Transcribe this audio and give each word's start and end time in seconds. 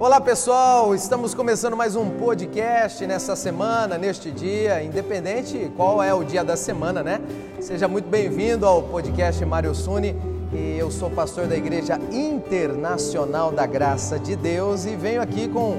Olá 0.00 0.18
pessoal, 0.18 0.94
estamos 0.94 1.34
começando 1.34 1.76
mais 1.76 1.94
um 1.94 2.08
podcast 2.08 3.06
nessa 3.06 3.36
semana, 3.36 3.98
neste 3.98 4.30
dia, 4.30 4.82
independente 4.82 5.70
qual 5.76 6.02
é 6.02 6.14
o 6.14 6.24
dia 6.24 6.42
da 6.42 6.56
semana, 6.56 7.02
né? 7.02 7.20
Seja 7.60 7.86
muito 7.86 8.08
bem-vindo 8.08 8.64
ao 8.64 8.82
podcast 8.84 9.44
Mário 9.44 9.74
Suni 9.74 10.16
e 10.54 10.78
eu 10.78 10.90
sou 10.90 11.10
pastor 11.10 11.46
da 11.46 11.54
Igreja 11.54 12.00
Internacional 12.10 13.52
da 13.52 13.66
Graça 13.66 14.18
de 14.18 14.34
Deus 14.36 14.86
e 14.86 14.96
venho 14.96 15.20
aqui 15.20 15.46
com 15.46 15.78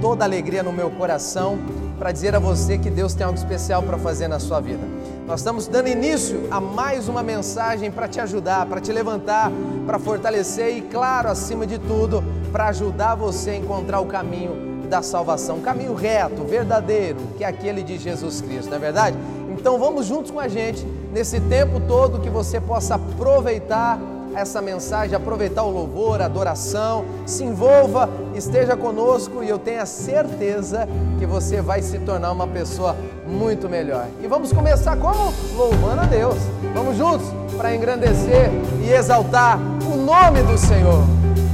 toda 0.00 0.24
alegria 0.24 0.64
no 0.64 0.72
meu 0.72 0.90
coração 0.90 1.56
para 1.96 2.10
dizer 2.10 2.34
a 2.34 2.40
você 2.40 2.76
que 2.76 2.90
Deus 2.90 3.14
tem 3.14 3.24
algo 3.24 3.38
especial 3.38 3.84
para 3.84 3.96
fazer 3.98 4.26
na 4.26 4.40
sua 4.40 4.58
vida. 4.60 4.82
Nós 5.28 5.38
estamos 5.38 5.68
dando 5.68 5.86
início 5.86 6.48
a 6.50 6.60
mais 6.60 7.08
uma 7.08 7.22
mensagem 7.22 7.88
para 7.88 8.08
te 8.08 8.18
ajudar, 8.20 8.66
para 8.66 8.80
te 8.80 8.90
levantar, 8.90 9.52
para 9.86 9.96
fortalecer 9.96 10.76
e, 10.76 10.80
claro, 10.80 11.28
acima 11.28 11.64
de 11.64 11.78
tudo, 11.78 12.24
para 12.50 12.66
ajudar 12.68 13.14
você 13.14 13.50
a 13.50 13.56
encontrar 13.56 14.00
o 14.00 14.06
caminho 14.06 14.70
da 14.88 15.02
salvação, 15.02 15.58
o 15.58 15.60
caminho 15.60 15.94
reto, 15.94 16.42
verdadeiro, 16.44 17.18
que 17.38 17.44
é 17.44 17.46
aquele 17.46 17.82
de 17.82 17.96
Jesus 17.96 18.40
Cristo, 18.40 18.70
não 18.70 18.76
é 18.76 18.80
verdade? 18.80 19.16
Então 19.48 19.78
vamos 19.78 20.06
juntos 20.06 20.30
com 20.30 20.40
a 20.40 20.48
gente 20.48 20.84
nesse 21.12 21.40
tempo 21.40 21.80
todo 21.80 22.20
que 22.20 22.28
você 22.28 22.60
possa 22.60 22.96
aproveitar 22.96 23.98
essa 24.34 24.62
mensagem, 24.62 25.14
aproveitar 25.14 25.62
o 25.62 25.70
louvor, 25.70 26.20
a 26.20 26.26
adoração, 26.26 27.04
se 27.26 27.44
envolva, 27.44 28.08
esteja 28.34 28.76
conosco 28.76 29.42
e 29.42 29.48
eu 29.48 29.58
tenho 29.58 29.82
a 29.82 29.86
certeza 29.86 30.88
que 31.18 31.26
você 31.26 31.60
vai 31.60 31.82
se 31.82 31.98
tornar 31.98 32.30
uma 32.32 32.46
pessoa 32.46 32.96
muito 33.26 33.68
melhor. 33.68 34.06
E 34.22 34.26
vamos 34.26 34.52
começar 34.52 34.96
como? 34.96 35.32
Louvando 35.56 36.02
a 36.02 36.06
Deus. 36.06 36.36
Vamos 36.74 36.96
juntos 36.96 37.26
para 37.56 37.74
engrandecer 37.74 38.50
e 38.82 38.90
exaltar 38.92 39.58
o 39.92 39.96
nome 39.96 40.42
do 40.42 40.56
Senhor. 40.56 41.04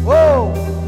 Uou! 0.04 0.85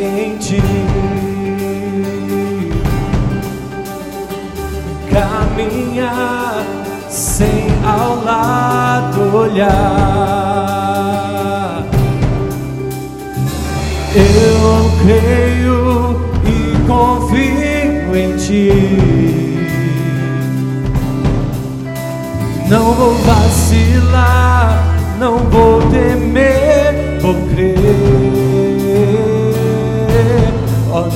Em 0.00 0.36
ti. 0.38 0.62
Caminhar 5.10 6.64
sem 7.08 7.66
ao 7.84 8.22
lado 8.22 9.36
olhar. 9.36 9.78
Eu 14.14 14.90
creio 15.02 16.20
e 16.44 16.76
confio 16.86 18.16
em 18.16 18.36
ti. 18.36 19.58
Não 22.68 22.92
vou 22.92 23.14
vacilar, 23.14 24.84
não 25.18 25.38
vou 25.38 25.80
temer, 25.90 27.18
vou 27.20 27.34
crer. 27.48 28.27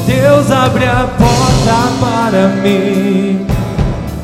Deus, 0.07 0.51
abre 0.51 0.85
a 0.85 1.09
porta 1.19 1.93
para 2.01 2.49
mim. 2.49 3.47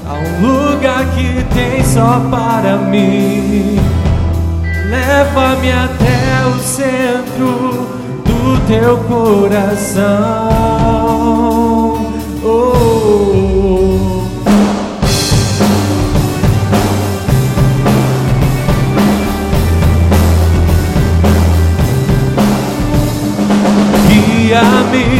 Há 0.07 0.15
um 0.15 0.41
lugar 0.47 1.05
que 1.15 1.45
tem 1.55 1.85
só 1.85 2.21
para 2.31 2.77
mim. 2.77 3.79
Leva-me 4.89 5.71
até 5.71 6.47
o 6.47 6.59
centro 6.61 7.89
do 8.25 8.61
teu 8.67 8.99
coração. 9.05 10.07
Oh. 12.45 12.99
guia-me 24.49 25.18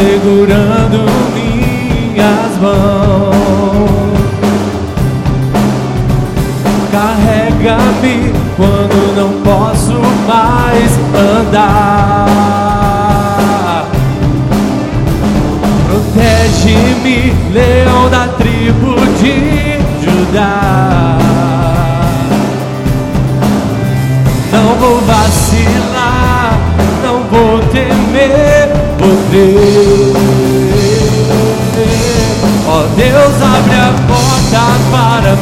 segurando 0.00 1.04
minhas 1.34 2.56
mãos. 2.58 3.34
Carrega-me 6.90 8.32
quando 8.56 9.14
não 9.14 9.30
posso 9.42 9.92
mais 10.26 10.98
andar. 11.14 12.09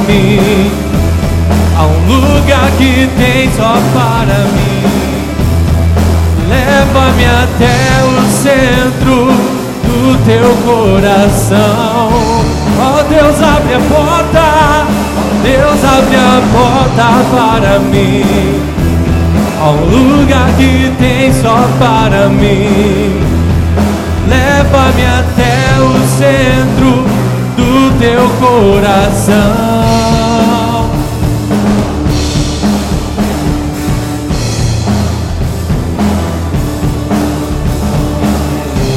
Mim. 0.08 0.70
Um 1.78 2.10
lugar 2.10 2.70
que 2.78 3.08
tem 3.16 3.50
só 3.52 3.74
para 3.94 4.38
mim. 4.54 4.82
Leva-me 6.48 7.24
até 7.24 8.02
o 8.02 8.22
centro 8.32 9.26
do 9.84 10.24
teu 10.24 10.48
coração. 10.64 12.10
Oh, 12.80 13.02
Deus, 13.08 13.42
abre 13.42 13.74
a 13.74 13.80
porta. 13.80 14.86
Oh, 15.16 15.42
Deus, 15.42 15.84
abre 15.84 16.16
a 16.16 16.40
porta 16.52 17.06
para 17.30 17.78
mim. 17.78 18.24
Há 19.60 19.70
um 19.70 20.20
lugar 20.20 20.48
que 20.56 20.92
tem 20.98 21.32
só 21.32 21.68
para 21.78 22.28
mim 22.28 23.38
leva-me 24.28 25.04
até 25.06 25.80
o 25.80 26.06
centro 26.06 27.17
teu 27.98 28.28
coração. 28.38 29.34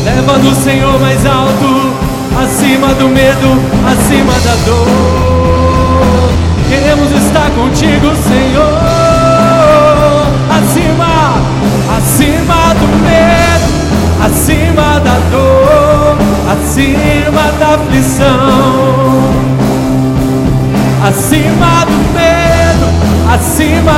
Leva 0.05 0.37
no 0.37 0.55
Senhor 0.55 0.99
mais 0.99 1.25
alto, 1.25 1.93
acima 2.43 2.93
do 2.93 3.09
medo, 3.09 3.59
acima 3.87 4.33
da 4.33 4.55
dor. 4.65 6.31
Queremos 6.69 7.11
estar 7.25 7.49
contigo, 7.51 8.15
Senhor, 8.27 8.63
acima, 10.49 11.35
acima 11.97 12.73
do 12.75 12.87
medo 13.03 13.41
acima 14.23 14.99
da 14.99 15.17
dor, 15.31 16.17
acima 16.51 17.51
da 17.59 17.75
aflição, 17.75 18.60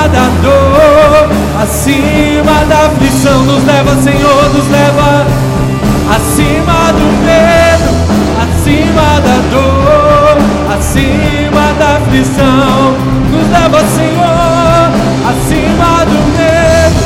da 0.07 0.29
dor, 0.41 1.29
acima 1.61 2.65
da 2.67 2.87
aflição. 2.87 3.43
Nos 3.43 3.63
leva, 3.65 3.95
Senhor, 4.01 4.53
nos 4.53 4.67
leva 4.69 5.25
acima 6.15 6.91
do 6.93 7.07
medo, 7.25 7.89
acima 8.43 9.21
da 9.21 9.37
dor, 9.51 10.37
acima 10.75 11.73
da 11.79 11.97
aflição. 11.97 12.95
Nos 13.31 13.49
leva, 13.51 13.79
Senhor, 13.95 14.91
acima 15.29 16.05
do 16.05 16.19
medo, 16.37 17.01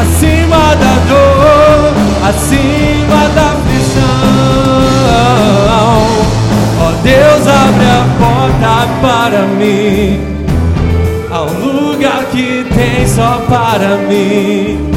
acima 0.00 0.74
da 0.76 0.94
dor 1.08 2.00
acima 2.30 3.28
da 3.34 3.52
aflição. 3.52 4.00
Ó 6.78 6.88
oh, 6.88 6.92
Deus, 7.02 7.46
abre 7.46 7.86
a 7.86 8.04
porta 8.18 8.72
para 9.00 9.42
mim. 9.46 10.20
Um 11.30 11.69
lugar 12.00 12.24
que 12.30 12.64
tem 12.74 13.06
só 13.06 13.42
para 13.46 13.98
mim. 14.08 14.90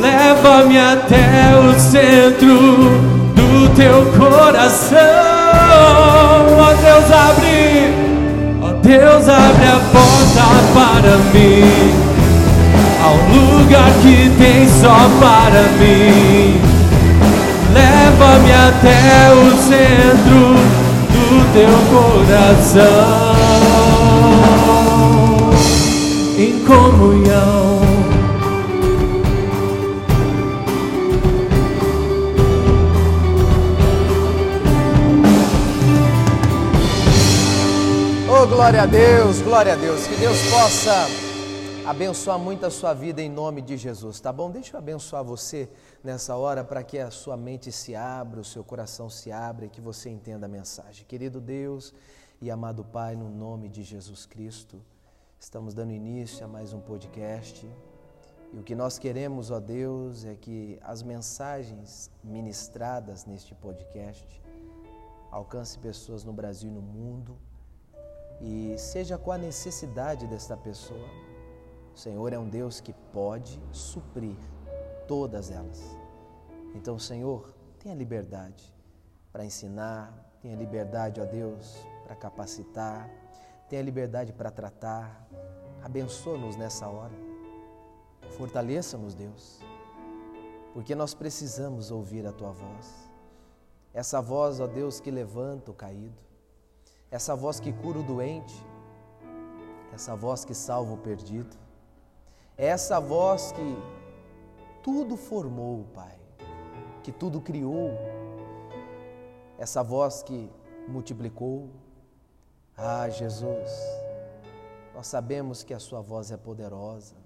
Leva-me 0.00 0.78
até 0.78 1.58
o 1.58 1.76
centro 1.76 2.56
do 3.34 3.68
teu 3.74 4.06
coração. 4.16 4.98
Ó 6.56 6.70
oh, 6.70 6.74
Deus, 6.76 7.10
abre, 7.10 7.92
ó 8.62 8.66
oh, 8.66 8.72
Deus, 8.80 9.28
abre 9.28 9.66
a 9.66 9.80
porta 9.90 10.44
para 10.72 11.16
mim 11.34 12.08
ao 13.02 13.16
lugar 13.34 13.90
que 14.00 14.30
tem 14.38 14.68
só 14.68 14.96
para 15.18 15.62
mim. 15.80 16.60
Leva-me 17.74 18.52
até 18.52 19.32
o 19.34 19.50
centro 19.56 20.78
do 21.12 21.52
teu 21.52 21.74
coração, 21.90 23.67
comunhão. 26.68 27.80
Oh, 38.30 38.46
glória 38.46 38.82
a 38.82 38.86
Deus, 38.86 39.40
glória 39.40 39.72
a 39.72 39.76
Deus. 39.76 40.06
Que 40.06 40.16
Deus 40.16 40.36
possa 40.50 41.06
abençoar 41.86 42.38
muito 42.38 42.66
a 42.66 42.70
sua 42.70 42.92
vida 42.92 43.22
em 43.22 43.30
nome 43.30 43.62
de 43.62 43.78
Jesus, 43.78 44.20
tá 44.20 44.30
bom? 44.30 44.50
Deixa 44.50 44.76
eu 44.76 44.78
abençoar 44.78 45.24
você 45.24 45.70
nessa 46.04 46.36
hora 46.36 46.62
para 46.62 46.82
que 46.82 46.98
a 46.98 47.10
sua 47.10 47.34
mente 47.34 47.72
se 47.72 47.96
abra, 47.96 48.40
o 48.40 48.44
seu 48.44 48.62
coração 48.62 49.08
se 49.08 49.32
abra 49.32 49.64
e 49.64 49.70
que 49.70 49.80
você 49.80 50.10
entenda 50.10 50.44
a 50.44 50.48
mensagem. 50.50 51.06
Querido 51.08 51.40
Deus 51.40 51.94
e 52.42 52.50
amado 52.50 52.84
Pai, 52.84 53.16
no 53.16 53.30
nome 53.30 53.70
de 53.70 53.82
Jesus 53.82 54.26
Cristo 54.26 54.78
estamos 55.38 55.72
dando 55.72 55.92
início 55.92 56.44
a 56.44 56.48
mais 56.48 56.72
um 56.72 56.80
podcast. 56.80 57.70
E 58.52 58.58
o 58.58 58.62
que 58.62 58.74
nós 58.74 58.98
queremos, 58.98 59.50
ó 59.50 59.60
Deus, 59.60 60.24
é 60.24 60.34
que 60.34 60.78
as 60.82 61.02
mensagens 61.02 62.10
ministradas 62.24 63.24
neste 63.24 63.54
podcast 63.54 64.42
alcance 65.30 65.78
pessoas 65.78 66.24
no 66.24 66.32
Brasil 66.32 66.70
e 66.70 66.72
no 66.72 66.82
mundo 66.82 67.36
e 68.40 68.74
seja 68.78 69.16
qual 69.16 69.36
a 69.36 69.38
necessidade 69.38 70.26
desta 70.26 70.56
pessoa. 70.56 71.08
O 71.94 71.98
Senhor 71.98 72.32
é 72.32 72.38
um 72.38 72.48
Deus 72.48 72.80
que 72.80 72.92
pode 73.12 73.60
suprir 73.70 74.36
todas 75.06 75.50
elas. 75.50 75.80
Então, 76.74 76.98
Senhor, 76.98 77.54
tenha 77.78 77.94
liberdade 77.94 78.74
para 79.32 79.44
ensinar, 79.44 80.12
tenha 80.40 80.56
liberdade, 80.56 81.20
ó 81.20 81.24
Deus, 81.24 81.76
para 82.04 82.16
capacitar, 82.16 83.08
tenha 83.68 83.82
liberdade 83.82 84.32
para 84.32 84.50
tratar. 84.50 85.26
Abençoa-nos 85.82 86.56
nessa 86.56 86.88
hora. 86.88 87.14
Fortaleça-nos, 88.30 89.14
Deus, 89.14 89.60
porque 90.72 90.94
nós 90.94 91.14
precisamos 91.14 91.90
ouvir 91.90 92.26
a 92.26 92.32
tua 92.32 92.50
voz. 92.50 93.10
Essa 93.92 94.20
voz, 94.20 94.60
ó 94.60 94.66
Deus, 94.66 95.00
que 95.00 95.10
levanta 95.10 95.70
o 95.70 95.74
caído, 95.74 96.20
essa 97.10 97.34
voz 97.34 97.58
que 97.58 97.72
cura 97.72 97.98
o 97.98 98.02
doente, 98.02 98.54
essa 99.92 100.14
voz 100.14 100.44
que 100.44 100.54
salva 100.54 100.92
o 100.92 100.98
perdido, 100.98 101.56
essa 102.56 103.00
voz 103.00 103.52
que 103.52 103.76
tudo 104.82 105.16
formou, 105.16 105.84
Pai, 105.94 106.18
que 107.02 107.10
tudo 107.10 107.40
criou, 107.40 107.90
essa 109.58 109.82
voz 109.82 110.22
que 110.22 110.50
multiplicou. 110.86 111.68
Ah, 112.80 113.08
Jesus, 113.08 113.70
nós 114.94 115.08
sabemos 115.08 115.64
que 115.64 115.74
a 115.74 115.80
Sua 115.80 116.00
voz 116.00 116.30
é 116.30 116.36
poderosa. 116.36 117.16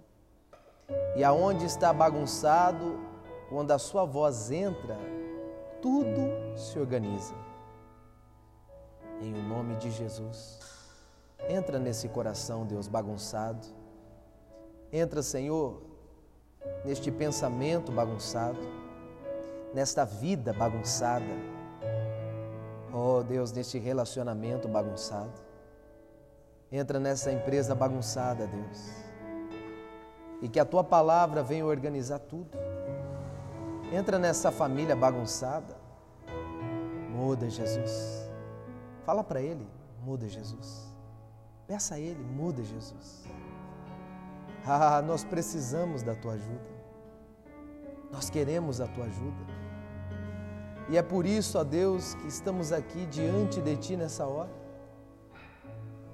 E 1.15 1.23
aonde 1.23 1.67
está 1.67 1.93
bagunçado, 1.93 2.99
quando 3.51 3.71
a 3.71 3.79
Sua 3.79 4.07
voz 4.07 4.51
entra, 4.51 4.97
tudo 5.83 6.57
se 6.57 6.79
organiza 6.79 7.35
em 9.21 9.35
o 9.35 9.43
nome 9.43 9.77
de 9.77 9.91
Jesus. 9.91 10.59
Entra 11.47 11.79
nesse 11.79 12.09
coração, 12.09 12.65
Deus, 12.65 12.89
bagunçado. 12.89 13.67
Entra, 14.91 15.23
Senhor, 15.23 15.83
neste 16.83 17.11
pensamento 17.11 17.93
bagunçado, 17.93 18.59
nesta 19.75 20.05
vida 20.05 20.53
bagunçada. 20.55 21.52
Oh, 22.93 23.23
Deus, 23.23 23.53
neste 23.53 23.79
relacionamento 23.79 24.69
bagunçado. 24.69 25.33
Entra 26.71 27.01
nessa 27.01 27.33
empresa 27.33 27.75
bagunçada, 27.75 28.47
Deus. 28.47 28.91
E 30.43 30.49
que 30.49 30.61
a 30.61 30.65
tua 30.65 30.85
palavra 30.85 31.43
venha 31.43 31.65
organizar 31.65 32.19
tudo. 32.19 32.51
Entra 33.91 34.19
nessa 34.19 34.51
família 34.51 34.95
bagunçada. 34.95 35.75
Muda, 37.11 37.49
Jesus. 37.49 38.31
Fala 39.05 39.25
para 39.25 39.41
Ele, 39.41 39.67
muda 40.03 40.29
Jesus. 40.29 40.93
Peça 41.67 41.95
a 41.95 42.01
Ele, 42.01 42.23
muda 42.23 42.63
Jesus. 42.63 43.25
Ah, 44.65 45.03
nós 45.03 45.25
precisamos 45.25 46.05
da 46.05 46.15
Tua 46.15 46.35
ajuda. 46.35 46.71
Nós 48.13 48.31
queremos 48.31 48.81
a 48.81 48.87
Tua 48.87 49.07
ajuda. 49.07 49.52
E 50.89 50.97
é 50.97 51.03
por 51.03 51.27
isso, 51.27 51.59
ó 51.59 51.65
Deus, 51.65 52.15
que 52.15 52.27
estamos 52.27 52.73
aqui 52.73 53.07
diante 53.07 53.61
de 53.61 53.77
Ti 53.77 53.97
nessa 53.97 54.27
hora. 54.27 54.51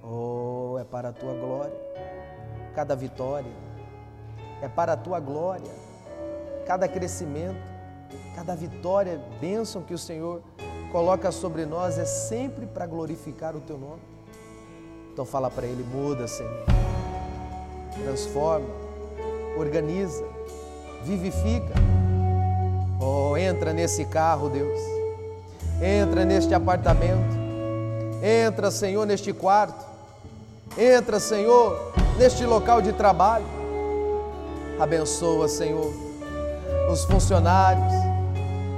Oh, 0.03 0.77
é 0.79 0.85
para 0.85 1.09
a 1.09 1.13
Tua 1.13 1.35
glória. 1.35 1.77
Cada 2.75 2.95
vitória 2.95 3.51
é 4.63 4.69
para 4.69 4.93
a 4.93 4.97
Tua 4.97 5.21
glória. 5.21 5.73
Cada 6.67 6.87
crescimento, 6.87 7.61
cada 8.35 8.55
vitória, 8.55 9.21
bênção 9.41 9.83
que 9.83 9.95
o 9.95 9.99
Senhor 9.99 10.43
coloca 10.93 11.31
sobre 11.31 11.65
nós 11.65 11.99
é 11.99 12.05
sempre 12.05 12.67
para 12.67 12.87
glorificar 12.87 13.57
o 13.57 13.61
teu 13.61 13.79
nome. 13.79 14.03
Então 15.13 15.25
fala 15.25 15.51
para 15.51 15.67
ele, 15.67 15.83
muda, 15.83 16.29
Senhor. 16.29 16.65
Transforma, 18.05 18.69
organiza, 19.57 20.25
vivifica. 21.05 21.75
Oh, 23.01 23.37
entra 23.37 23.73
nesse 23.73 24.05
carro, 24.05 24.49
Deus. 24.49 24.81
Entra 25.81 26.25
neste 26.25 26.53
apartamento. 26.55 27.37
Entra, 28.23 28.71
Senhor, 28.71 29.07
neste 29.07 29.33
quarto. 29.33 29.87
Entra, 30.77 31.21
Senhor, 31.21 31.93
neste 32.19 32.45
local 32.45 32.83
de 32.83 32.93
trabalho. 32.93 33.47
Abençoa, 34.79 35.49
Senhor, 35.49 35.93
os 36.91 37.05
funcionários 37.05 38.09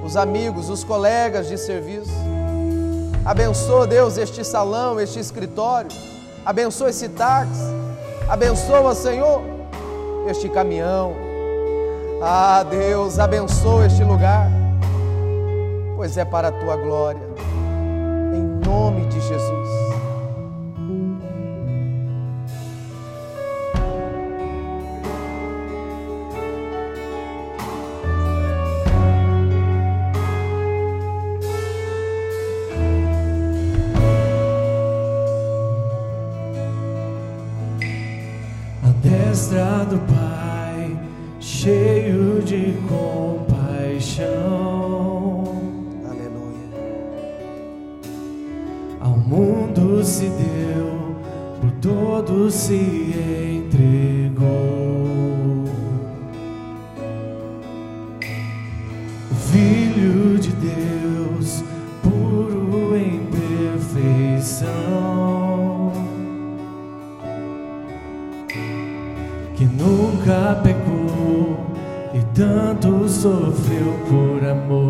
os 0.04 0.16
amigos, 0.16 0.68
os 0.68 0.82
colegas 0.82 1.48
de 1.48 1.58
serviço. 1.58 2.10
Abençoa, 3.24 3.86
Deus, 3.86 4.16
este 4.16 4.44
salão, 4.44 5.00
este 5.00 5.18
escritório. 5.18 5.90
Abençoa 6.44 6.90
esse 6.90 7.08
táxi. 7.08 7.62
Abençoa, 8.28 8.94
Senhor, 8.94 9.42
este 10.28 10.48
caminhão. 10.48 11.14
Ah, 12.22 12.62
Deus, 12.62 13.18
abençoa 13.18 13.86
este 13.86 14.04
lugar, 14.04 14.50
pois 15.96 16.18
é 16.18 16.24
para 16.24 16.48
a 16.48 16.52
tua 16.52 16.76
glória. 16.76 17.26
Em 18.34 18.42
nome 18.62 19.06
mundo 49.40 50.04
se 50.04 50.28
deu, 50.28 51.16
por 51.60 51.70
todos 51.80 52.52
se 52.54 53.64
entregou. 53.64 54.48
O 59.30 59.34
Filho 59.34 60.38
de 60.38 60.50
Deus, 60.52 61.64
puro 62.02 62.94
em 62.96 63.20
perfeição. 63.26 65.00
que 69.56 69.66
nunca 69.66 70.58
pecou 70.62 71.66
e 72.14 72.22
tanto 72.34 73.06
sofreu 73.06 73.92
por 74.08 74.42
amor. 74.48 74.89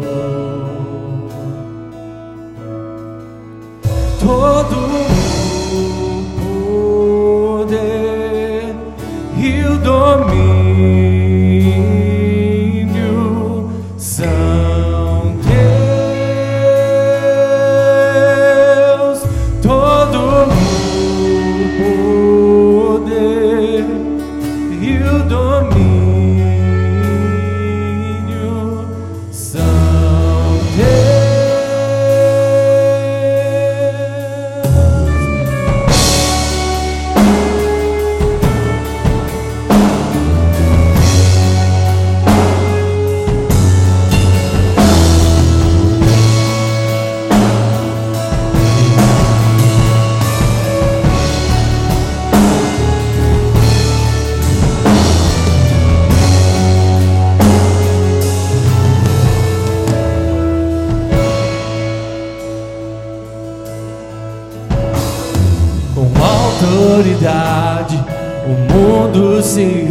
Mundo 69.59 69.90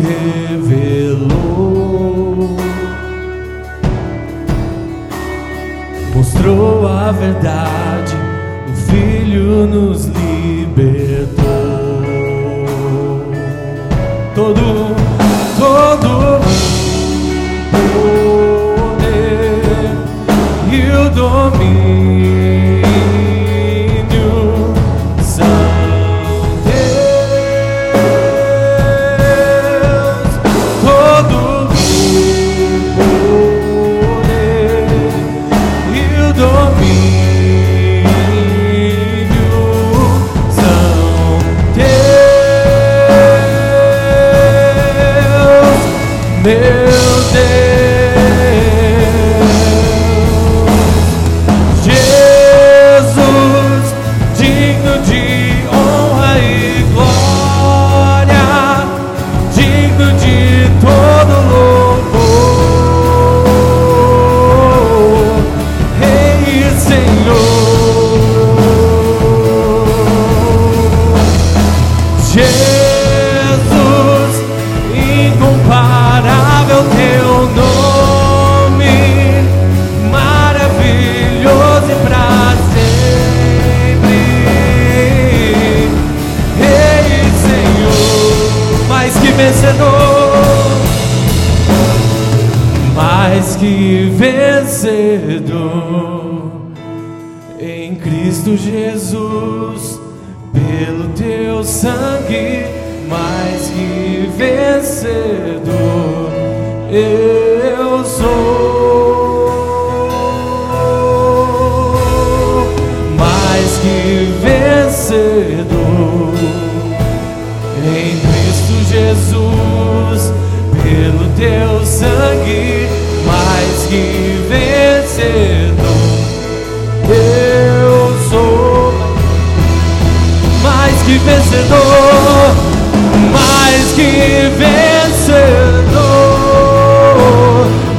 que 134.00 134.50
vencedor 134.58 135.60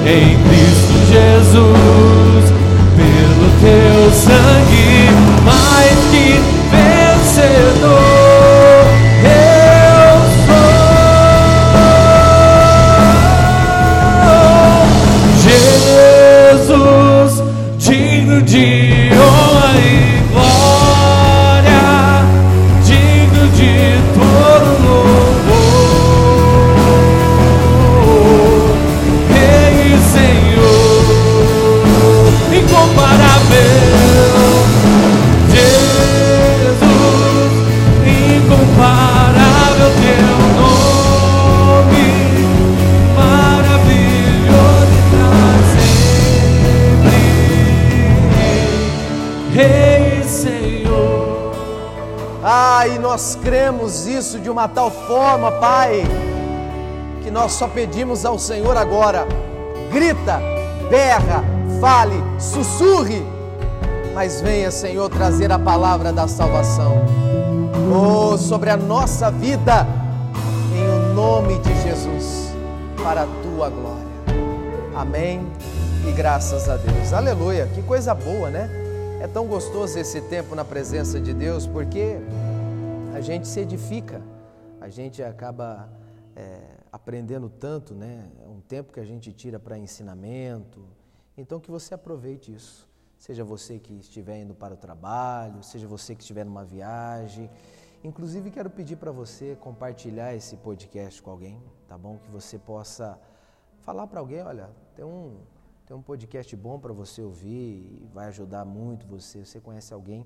em 0.06 0.38
Cristo 0.48 0.94
Jesus, 1.12 2.44
pelo 2.96 3.46
teu 3.60 4.10
sangue, 4.12 4.49
nós 57.40 57.52
só 57.52 57.66
pedimos 57.66 58.26
ao 58.26 58.38
Senhor 58.38 58.76
agora: 58.76 59.26
grita, 59.90 60.38
berra, 60.90 61.42
fale, 61.80 62.22
sussurre, 62.38 63.24
mas 64.12 64.42
venha, 64.42 64.70
Senhor, 64.70 65.08
trazer 65.08 65.50
a 65.50 65.58
palavra 65.58 66.12
da 66.12 66.28
salvação. 66.28 67.02
Oh, 67.90 68.36
sobre 68.36 68.68
a 68.68 68.76
nossa 68.76 69.30
vida, 69.30 69.86
em 70.76 70.86
o 70.86 71.14
nome 71.14 71.58
de 71.60 71.82
Jesus, 71.82 72.52
para 73.02 73.22
a 73.22 73.26
tua 73.42 73.70
glória. 73.70 74.10
Amém 74.94 75.40
e 76.06 76.12
graças 76.12 76.68
a 76.68 76.76
Deus. 76.76 77.10
Aleluia, 77.14 77.66
que 77.74 77.80
coisa 77.80 78.14
boa, 78.14 78.50
né? 78.50 78.68
É 79.18 79.26
tão 79.26 79.46
gostoso 79.46 79.98
esse 79.98 80.20
tempo 80.20 80.54
na 80.54 80.64
presença 80.64 81.18
de 81.18 81.32
Deus, 81.32 81.66
porque 81.66 82.18
a 83.14 83.20
gente 83.22 83.48
se 83.48 83.60
edifica, 83.60 84.20
a 84.78 84.90
gente 84.90 85.22
acaba 85.22 85.88
é, 86.36 86.79
aprendendo 86.92 87.48
tanto, 87.48 87.94
né? 87.94 88.30
É 88.42 88.48
um 88.48 88.60
tempo 88.60 88.92
que 88.92 89.00
a 89.00 89.04
gente 89.04 89.32
tira 89.32 89.58
para 89.58 89.78
ensinamento. 89.78 90.84
Então 91.36 91.60
que 91.60 91.70
você 91.70 91.94
aproveite 91.94 92.52
isso. 92.52 92.88
Seja 93.16 93.44
você 93.44 93.78
que 93.78 93.92
estiver 93.94 94.40
indo 94.40 94.54
para 94.54 94.74
o 94.74 94.76
trabalho, 94.76 95.62
seja 95.62 95.86
você 95.86 96.14
que 96.14 96.22
estiver 96.22 96.44
numa 96.44 96.64
viagem. 96.64 97.50
Inclusive 98.02 98.50
quero 98.50 98.70
pedir 98.70 98.96
para 98.96 99.12
você 99.12 99.56
compartilhar 99.56 100.34
esse 100.34 100.56
podcast 100.56 101.20
com 101.20 101.30
alguém, 101.30 101.62
tá 101.86 101.98
bom? 101.98 102.18
Que 102.18 102.30
você 102.30 102.58
possa 102.58 103.20
falar 103.82 104.06
para 104.06 104.20
alguém, 104.20 104.42
olha, 104.42 104.70
tem 104.94 105.04
um 105.04 105.36
tem 105.90 105.96
um 105.96 106.02
podcast 106.02 106.54
bom 106.54 106.78
para 106.78 106.92
você 106.92 107.20
ouvir 107.20 108.00
e 108.00 108.08
vai 108.14 108.28
ajudar 108.28 108.64
muito 108.64 109.08
você. 109.08 109.44
Você 109.44 109.60
conhece 109.60 109.92
alguém 109.92 110.24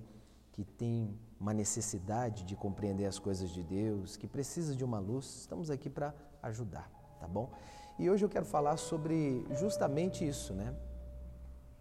que 0.53 0.63
tem 0.63 1.19
uma 1.41 1.55
necessidade 1.55 2.45
de 2.45 2.55
compreender 2.55 3.07
as 3.07 3.19
coisas 3.19 3.49
de 3.49 3.63
Deus, 3.63 4.15
que 4.15 4.27
precisa 4.27 4.77
de 4.77 4.85
uma 4.85 4.99
luz? 4.99 5.25
Estamos 5.41 5.71
aqui 5.71 5.89
para 5.89 6.15
ajudar, 6.49 6.91
tá 7.19 7.27
bom? 7.27 7.51
E 7.99 8.11
hoje 8.11 8.25
eu 8.25 8.29
quero 8.29 8.45
falar 8.45 8.77
sobre 8.77 9.47
justamente 9.53 10.27
isso, 10.27 10.53
né? 10.53 10.75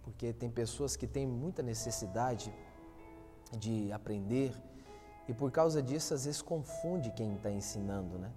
Porque 0.03 0.33
tem 0.33 0.49
pessoas 0.49 0.95
que 0.95 1.07
têm 1.07 1.25
muita 1.25 1.63
necessidade 1.63 2.53
de 3.57 3.91
aprender 3.91 4.53
e 5.27 5.33
por 5.33 5.51
causa 5.51 5.81
disso 5.81 6.13
às 6.13 6.25
vezes 6.25 6.41
confunde 6.41 7.11
quem 7.11 7.35
está 7.35 7.49
ensinando, 7.49 8.17
né? 8.19 8.31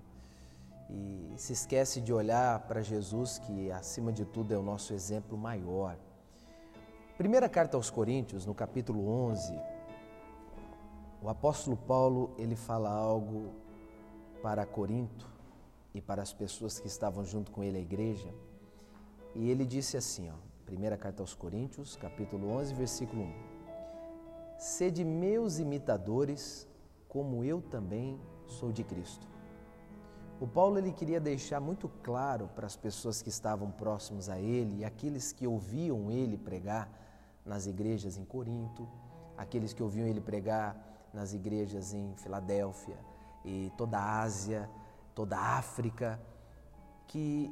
E 0.89 1.35
se 1.37 1.53
esquece 1.53 2.01
de 2.01 2.13
olhar 2.13 2.61
para 2.61 2.81
Jesus, 2.81 3.39
que 3.41 3.73
acima 3.73 4.13
de 4.13 4.25
tudo 4.25 4.55
é 4.55 4.57
o 4.57 4.63
nosso 4.63 4.95
exemplo 4.95 5.37
maior. 5.37 5.99
Primeira 7.19 7.49
carta 7.49 7.77
aos 7.77 7.91
Coríntios, 7.91 8.47
no 8.47 8.55
capítulo 8.55 9.09
11, 9.09 9.59
o 11.21 11.29
apóstolo 11.29 11.77
Paulo, 11.77 12.31
ele 12.39 12.55
fala 12.55 12.89
algo 12.89 13.53
para 14.41 14.65
Corinto 14.65 15.36
e 15.97 16.01
para 16.03 16.23
as 16.23 16.31
pessoas 16.31 16.79
que 16.79 16.87
estavam 16.87 17.25
junto 17.25 17.51
com 17.51 17.65
ele, 17.65 17.79
a 17.79 17.81
igreja. 17.81 18.29
E 19.35 19.49
ele 19.51 19.65
disse 19.65 19.97
assim, 19.97 20.29
ó, 20.29 20.35
primeira 20.67 20.95
carta 20.95 21.23
aos 21.23 21.33
Coríntios, 21.33 21.97
capítulo 21.97 22.51
11, 22.51 22.75
versículo 22.75 23.23
1. 23.23 23.33
Sede 24.59 25.03
meus 25.03 25.59
imitadores, 25.59 26.69
como 27.09 27.43
eu 27.43 27.63
também 27.63 28.21
sou 28.47 28.71
de 28.71 28.85
Cristo. 28.85 29.27
O 30.39 30.47
Paulo 30.47 30.77
ele 30.77 30.93
queria 30.93 31.19
deixar 31.19 31.61
muito 31.61 31.89
claro 32.03 32.51
para 32.55 32.67
as 32.67 32.77
pessoas 32.77 33.23
que 33.23 33.31
estavam 33.31 33.71
próximos 33.71 34.29
a 34.29 34.39
ele 34.39 34.81
e 34.81 34.85
aqueles 34.85 35.33
que 35.33 35.47
ouviam 35.47 36.11
ele 36.11 36.37
pregar 36.37 36.91
nas 37.43 37.67
igrejas 37.67 38.19
em 38.19 38.25
Corinto, 38.27 38.87
aqueles 39.35 39.73
que 39.73 39.83
ouviam 39.83 40.07
ele 40.07 40.21
pregar 40.21 40.77
nas 41.15 41.33
igrejas 41.33 41.95
em 41.95 42.15
Filadélfia 42.17 42.99
e 43.43 43.73
toda 43.79 43.97
a 43.97 44.21
Ásia, 44.21 44.69
toda 45.17 45.37
a 45.37 45.57
África, 45.57 46.21
que 47.09 47.51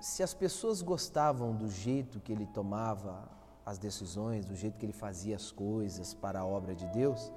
se 0.00 0.20
as 0.22 0.34
pessoas 0.34 0.82
gostavam 0.82 1.54
do 1.54 1.68
jeito 1.68 2.18
que 2.18 2.32
ele 2.32 2.44
tomava 2.44 3.30
as 3.64 3.78
decisões, 3.78 4.44
do 4.44 4.54
jeito 4.56 4.76
que 4.76 4.84
ele 4.84 4.92
fazia 4.92 5.36
as 5.36 5.52
coisas 5.52 6.12
para 6.12 6.40
a 6.40 6.44
obra 6.44 6.74
de 6.74 6.86
Deus, 6.88 7.32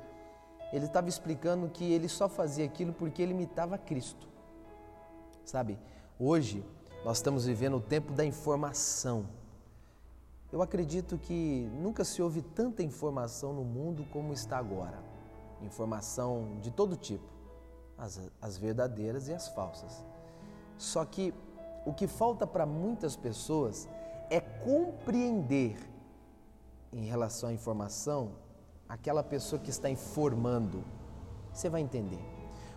ele 0.73 0.85
estava 0.85 1.07
explicando 1.07 1.69
que 1.69 1.93
ele 1.93 2.09
só 2.09 2.27
fazia 2.27 2.65
aquilo 2.65 2.91
porque 2.91 3.21
ele 3.21 3.31
imitava 3.31 3.77
Cristo. 3.77 4.27
Sabe, 5.45 5.79
hoje 6.19 6.65
nós 7.05 7.17
estamos 7.17 7.45
vivendo 7.45 7.77
o 7.77 7.81
tempo 7.81 8.11
da 8.11 8.25
informação. 8.25 9.27
Eu 10.51 10.61
acredito 10.61 11.19
que 11.19 11.69
nunca 11.79 12.03
se 12.03 12.19
houve 12.21 12.41
tanta 12.41 12.81
informação 12.81 13.53
no 13.53 13.63
mundo 13.63 14.05
como 14.11 14.33
está 14.33 14.57
agora. 14.57 14.97
Informação 15.61 16.57
de 16.61 16.71
todo 16.71 16.97
tipo, 16.97 17.36
as, 17.97 18.19
as 18.41 18.57
verdadeiras 18.57 19.27
e 19.27 19.33
as 19.33 19.47
falsas. 19.49 20.03
Só 20.77 21.03
que 21.05 21.33
o 21.85 21.93
que 21.93 22.07
falta 22.07 22.45
para 22.45 22.65
muitas 22.65 23.15
pessoas 23.15 23.87
é 24.29 24.39
compreender 24.39 25.77
em 26.91 27.05
relação 27.05 27.49
à 27.49 27.53
informação 27.53 28.31
aquela 28.87 29.23
pessoa 29.23 29.59
que 29.59 29.69
está 29.69 29.89
informando. 29.89 30.83
Você 31.53 31.69
vai 31.69 31.81
entender. 31.81 32.19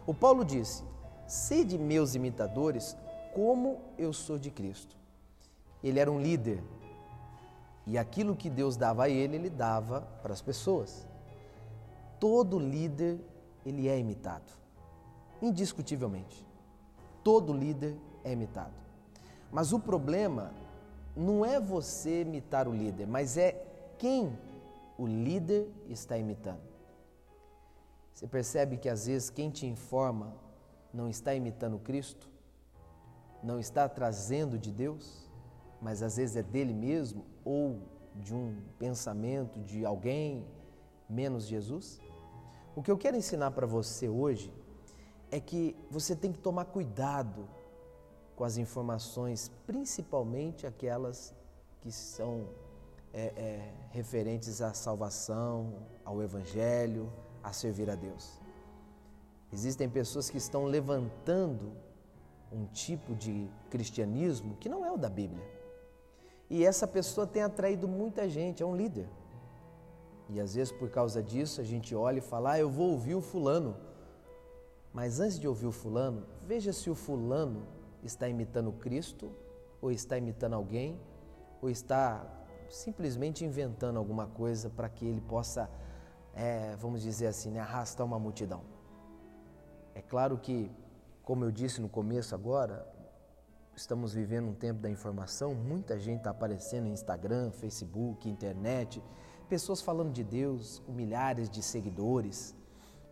O 0.06 0.14
Paulo 0.14 0.44
disse: 0.44 0.82
Sede 1.26 1.78
meus 1.78 2.14
imitadores, 2.14 2.96
como 3.34 3.78
eu 3.98 4.12
sou 4.12 4.38
de 4.38 4.50
Cristo. 4.50 4.96
Ele 5.82 5.98
era 5.98 6.10
um 6.10 6.20
líder 6.20 6.62
e 7.86 7.98
aquilo 7.98 8.36
que 8.36 8.48
Deus 8.48 8.76
dava 8.76 9.04
a 9.04 9.08
ele, 9.08 9.36
ele 9.36 9.50
dava 9.50 10.02
para 10.22 10.32
as 10.32 10.40
pessoas. 10.40 11.06
Todo 12.18 12.58
líder, 12.58 13.18
ele 13.64 13.88
é 13.88 13.98
imitado, 13.98 14.52
indiscutivelmente. 15.40 16.46
Todo 17.22 17.52
líder 17.52 17.96
é 18.24 18.32
imitado. 18.32 18.74
Mas 19.50 19.72
o 19.72 19.80
problema 19.80 20.52
não 21.16 21.44
é 21.44 21.60
você 21.60 22.22
imitar 22.22 22.68
o 22.68 22.72
líder, 22.72 23.06
mas 23.06 23.36
é 23.36 23.66
quem 23.98 24.38
o 24.96 25.06
líder 25.06 25.68
está 25.88 26.16
imitando. 26.16 26.60
Você 28.14 28.26
percebe 28.26 28.76
que 28.76 28.88
às 28.88 29.06
vezes 29.06 29.30
quem 29.30 29.50
te 29.50 29.66
informa 29.66 30.34
não 30.92 31.08
está 31.08 31.34
imitando 31.34 31.78
Cristo, 31.78 32.28
não 33.42 33.58
está 33.58 33.88
trazendo 33.88 34.58
de 34.58 34.70
Deus, 34.70 35.28
mas 35.80 36.02
às 36.02 36.16
vezes 36.16 36.36
é 36.36 36.42
dele 36.42 36.74
mesmo 36.74 37.24
ou 37.44 37.80
de 38.14 38.34
um 38.34 38.56
pensamento 38.78 39.60
de 39.60 39.84
alguém 39.84 40.46
menos 41.08 41.46
Jesus? 41.46 42.00
O 42.76 42.82
que 42.82 42.90
eu 42.90 42.98
quero 42.98 43.16
ensinar 43.16 43.50
para 43.52 43.66
você 43.66 44.08
hoje 44.08 44.52
é 45.30 45.38
que 45.38 45.76
você 45.90 46.14
tem 46.16 46.32
que 46.32 46.38
tomar 46.38 46.66
cuidado 46.66 47.48
com 48.36 48.44
as 48.44 48.56
informações, 48.56 49.50
principalmente 49.66 50.66
aquelas 50.66 51.34
que 51.80 51.92
são 51.92 52.48
é, 53.12 53.32
é, 53.36 53.74
referentes 53.90 54.60
à 54.60 54.72
salvação, 54.72 55.74
ao 56.04 56.22
Evangelho, 56.22 57.12
a 57.42 57.52
servir 57.52 57.90
a 57.90 57.94
Deus. 57.94 58.38
Existem 59.52 59.88
pessoas 59.88 60.30
que 60.30 60.38
estão 60.38 60.64
levantando 60.64 61.72
um 62.52 62.66
tipo 62.66 63.14
de 63.14 63.48
cristianismo 63.68 64.56
que 64.56 64.68
não 64.68 64.84
é 64.84 64.90
o 64.90 64.96
da 64.96 65.08
Bíblia. 65.08 65.44
E 66.48 66.64
essa 66.64 66.86
pessoa 66.86 67.26
tem 67.26 67.42
atraído 67.42 67.86
muita 67.86 68.28
gente, 68.28 68.62
é 68.62 68.66
um 68.66 68.76
líder. 68.76 69.08
E 70.28 70.40
às 70.40 70.54
vezes 70.54 70.72
por 70.72 70.90
causa 70.90 71.22
disso 71.22 71.60
a 71.60 71.64
gente 71.64 71.94
olha 71.94 72.18
e 72.18 72.22
fala: 72.22 72.52
ah, 72.52 72.58
eu 72.58 72.70
vou 72.70 72.90
ouvir 72.90 73.14
o 73.14 73.20
fulano. 73.20 73.76
Mas 74.92 75.20
antes 75.20 75.38
de 75.38 75.46
ouvir 75.46 75.66
o 75.66 75.72
fulano, 75.72 76.26
veja 76.46 76.72
se 76.72 76.90
o 76.90 76.94
fulano 76.94 77.66
está 78.02 78.28
imitando 78.28 78.72
Cristo, 78.72 79.30
ou 79.80 79.90
está 79.90 80.18
imitando 80.18 80.54
alguém, 80.54 81.00
ou 81.62 81.70
está 81.70 82.26
simplesmente 82.68 83.44
inventando 83.44 83.98
alguma 83.98 84.26
coisa 84.26 84.68
para 84.68 84.88
que 84.88 85.06
ele 85.06 85.20
possa, 85.20 85.70
é, 86.34 86.76
vamos 86.76 87.02
dizer 87.02 87.26
assim, 87.26 87.50
né, 87.50 87.60
arrastar 87.60 88.06
uma 88.06 88.18
multidão. 88.18 88.62
É 89.94 90.02
claro 90.02 90.38
que, 90.38 90.70
como 91.22 91.44
eu 91.44 91.50
disse 91.50 91.80
no 91.80 91.88
começo 91.88 92.34
agora, 92.34 92.86
estamos 93.74 94.12
vivendo 94.12 94.48
um 94.48 94.54
tempo 94.54 94.80
da 94.80 94.90
informação, 94.90 95.54
muita 95.54 95.98
gente 95.98 96.18
está 96.18 96.30
aparecendo 96.30 96.84
no 96.84 96.92
Instagram, 96.92 97.50
Facebook, 97.50 98.28
internet, 98.28 99.02
pessoas 99.48 99.80
falando 99.80 100.12
de 100.12 100.22
Deus 100.22 100.80
com 100.80 100.92
milhares 100.92 101.48
de 101.48 101.62
seguidores, 101.62 102.54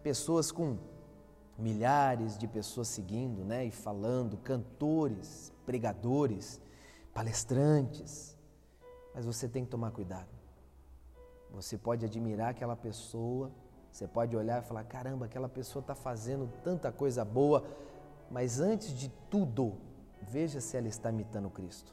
pessoas 0.02 0.52
com 0.52 0.78
milhares 1.58 2.38
de 2.38 2.46
pessoas 2.46 2.86
seguindo 2.88 3.44
né, 3.44 3.64
e 3.64 3.70
falando, 3.70 4.36
cantores, 4.36 5.52
pregadores, 5.66 6.60
palestrantes. 7.12 8.38
Mas 9.12 9.26
você 9.26 9.48
tem 9.48 9.64
que 9.64 9.70
tomar 9.70 9.90
cuidado. 9.90 10.28
Você 11.52 11.76
pode 11.76 12.04
admirar 12.04 12.50
aquela 12.50 12.76
pessoa, 12.76 13.50
você 13.90 14.06
pode 14.06 14.36
olhar 14.36 14.62
e 14.62 14.66
falar: 14.66 14.84
caramba, 14.84 15.26
aquela 15.26 15.48
pessoa 15.48 15.80
está 15.80 15.94
fazendo 15.94 16.48
tanta 16.62 16.92
coisa 16.92 17.24
boa, 17.24 17.64
mas 18.30 18.60
antes 18.60 18.92
de 18.92 19.08
tudo, 19.28 19.74
veja 20.22 20.60
se 20.60 20.76
ela 20.76 20.86
está 20.86 21.10
imitando 21.10 21.50
Cristo. 21.50 21.92